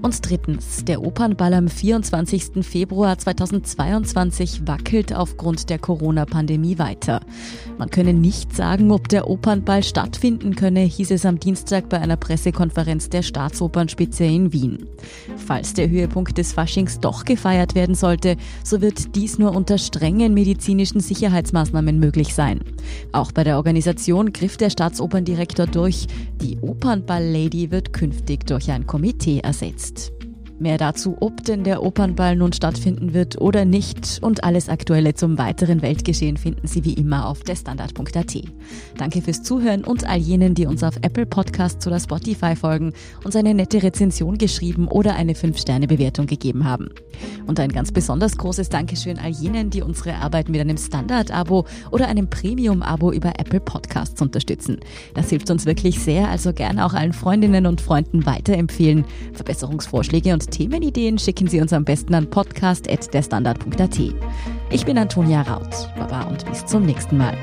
Und 0.01 0.27
drittens, 0.27 0.83
der 0.83 1.03
Opernball 1.03 1.53
am 1.53 1.67
24. 1.67 2.65
Februar 2.65 3.19
2022 3.19 4.65
wackelt 4.65 5.13
aufgrund 5.13 5.69
der 5.69 5.77
Corona-Pandemie 5.77 6.79
weiter. 6.79 7.21
Man 7.77 7.91
könne 7.91 8.13
nicht 8.13 8.55
sagen, 8.55 8.91
ob 8.91 9.09
der 9.09 9.29
Opernball 9.29 9.83
stattfinden 9.83 10.55
könne, 10.55 10.79
hieß 10.79 11.11
es 11.11 11.23
am 11.23 11.39
Dienstag 11.39 11.87
bei 11.87 11.99
einer 11.99 12.17
Pressekonferenz 12.17 13.09
der 13.09 13.21
Staatsopernspitze 13.21 14.23
in 14.23 14.51
Wien. 14.51 14.87
Falls 15.37 15.75
der 15.75 15.87
Höhepunkt 15.87 16.35
des 16.35 16.53
Faschings 16.53 16.99
doch 16.99 17.23
gefeiert 17.23 17.75
werden 17.75 17.93
sollte, 17.93 18.37
so 18.63 18.81
wird 18.81 19.15
dies 19.15 19.37
nur 19.37 19.55
unter 19.55 19.77
strengen 19.77 20.33
medizinischen 20.33 21.01
Sicherheitsmaßnahmen 21.01 21.99
möglich 21.99 22.33
sein. 22.33 22.61
Auch 23.11 23.31
bei 23.31 23.43
der 23.43 23.57
Organisation 23.57 24.33
griff 24.33 24.57
der 24.57 24.71
Staatsoperndirektor 24.71 25.67
durch, 25.67 26.07
die 26.41 26.57
Opernball-Lady 26.59 27.69
wird 27.69 27.93
künftig 27.93 28.47
durch 28.47 28.71
ein 28.71 28.87
Komitee 28.87 29.41
ersetzt. 29.41 29.90
podcast. 29.91 30.20
Mehr 30.61 30.77
dazu, 30.77 31.17
ob 31.21 31.43
denn 31.43 31.63
der 31.63 31.81
Opernball 31.81 32.35
nun 32.35 32.53
stattfinden 32.53 33.15
wird 33.15 33.41
oder 33.41 33.65
nicht 33.65 34.19
und 34.21 34.43
alles 34.43 34.69
Aktuelle 34.69 35.15
zum 35.15 35.39
weiteren 35.39 35.81
Weltgeschehen 35.81 36.37
finden 36.37 36.67
Sie 36.67 36.85
wie 36.85 36.93
immer 36.93 37.27
auf 37.27 37.41
derstandard.at. 37.41 38.43
Danke 38.95 39.23
fürs 39.23 39.41
Zuhören 39.41 39.83
und 39.83 40.07
all 40.07 40.19
jenen, 40.19 40.53
die 40.53 40.67
uns 40.67 40.83
auf 40.83 40.97
Apple 41.01 41.25
Podcasts 41.25 41.87
oder 41.87 41.99
Spotify 41.99 42.55
folgen, 42.55 42.93
uns 43.23 43.35
eine 43.35 43.55
nette 43.55 43.81
Rezension 43.81 44.37
geschrieben 44.37 44.87
oder 44.87 45.15
eine 45.15 45.33
5-Sterne-Bewertung 45.33 46.27
gegeben 46.27 46.63
haben. 46.63 46.89
Und 47.47 47.59
ein 47.59 47.71
ganz 47.71 47.91
besonders 47.91 48.37
großes 48.37 48.69
Dankeschön 48.69 49.17
all 49.17 49.31
jenen, 49.31 49.71
die 49.71 49.81
unsere 49.81 50.15
Arbeit 50.15 50.47
mit 50.47 50.61
einem 50.61 50.77
Standard-Abo 50.77 51.65
oder 51.89 52.07
einem 52.07 52.29
Premium-Abo 52.29 53.11
über 53.11 53.33
Apple 53.39 53.61
Podcasts 53.61 54.21
unterstützen. 54.21 54.79
Das 55.15 55.29
hilft 55.31 55.49
uns 55.49 55.65
wirklich 55.65 55.99
sehr, 55.99 56.29
also 56.29 56.53
gerne 56.53 56.85
auch 56.85 56.93
allen 56.93 57.13
Freundinnen 57.13 57.65
und 57.65 57.81
Freunden 57.81 58.27
weiterempfehlen. 58.27 59.05
Verbesserungsvorschläge 59.33 60.33
und 60.33 60.50
Themenideen 60.51 61.17
schicken 61.17 61.47
Sie 61.47 61.59
uns 61.59 61.73
am 61.73 61.83
besten 61.83 62.13
an 62.13 62.29
podcast.derstandard.at. 62.29 63.99
Ich 64.69 64.85
bin 64.85 64.97
Antonia 64.97 65.41
Raut. 65.41 65.89
Baba 65.97 66.23
und 66.23 66.45
bis 66.45 66.65
zum 66.65 66.85
nächsten 66.85 67.17
Mal. 67.17 67.35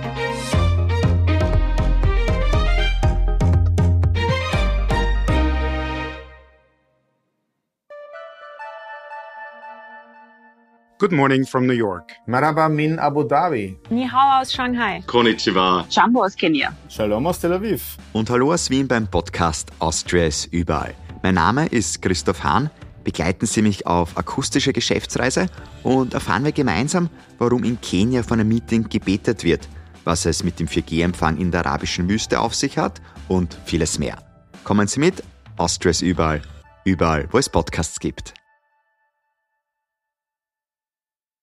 Good 10.99 11.13
morning 11.13 11.45
from 11.47 11.67
New 11.67 11.75
York. 11.75 12.11
Marhaba 12.27 12.69
min 12.69 12.99
Abu 12.99 13.23
Dhabi. 13.23 13.77
Ni 13.91 14.05
hao 14.05 14.41
aus 14.41 14.53
Shanghai. 14.53 15.01
Konnichiwa. 15.07 15.87
Jumbo 15.89 16.25
aus 16.25 16.35
Kenia. 16.35 16.75
Shalom 16.89 17.25
aus 17.27 17.39
Tel 17.39 17.53
Aviv. 17.53 17.97
Und 18.13 18.29
hallo 18.31 18.53
aus 18.53 18.69
Wien 18.69 18.89
beim 18.89 19.07
Podcast 19.07 19.71
Austria 19.79 20.27
ist 20.27 20.47
überall. 20.53 20.95
Mein 21.23 21.35
Name 21.35 21.67
ist 21.67 22.03
Christoph 22.03 22.43
Hahn. 22.43 22.69
Begleiten 23.09 23.47
Sie 23.47 23.63
mich 23.63 23.87
auf 23.87 24.19
akustische 24.19 24.75
Geschäftsreise 24.75 25.47
und 25.83 26.13
erfahren 26.13 26.45
wir 26.45 26.53
gemeinsam, 26.53 27.09
warum 27.39 27.65
in 27.65 27.81
Kenia 27.81 28.23
von 28.23 28.39
einem 28.39 28.51
Meeting 28.51 28.91
gebetet 28.91 29.45
wird, 29.45 29.67
was 30.05 30.27
es 30.27 30.45
mit 30.45 30.61
dem 30.61 30.67
4G-Empfang 30.69 31.39
in 31.39 31.51
der 31.51 31.65
arabischen 31.65 32.07
Wüste 32.07 32.39
auf 32.39 32.55
sich 32.55 32.77
hat 32.77 33.01
und 33.27 33.57
vieles 33.65 33.99
mehr. 33.99 34.19
Kommen 34.63 34.89
Sie 34.89 35.01
mit, 35.01 35.23
Austria 35.57 35.93
ist 35.93 36.03
überall, 36.03 36.43
überall, 36.85 37.27
wo 37.31 37.39
es 37.39 37.49
Podcasts 37.49 37.99
gibt. 37.99 38.35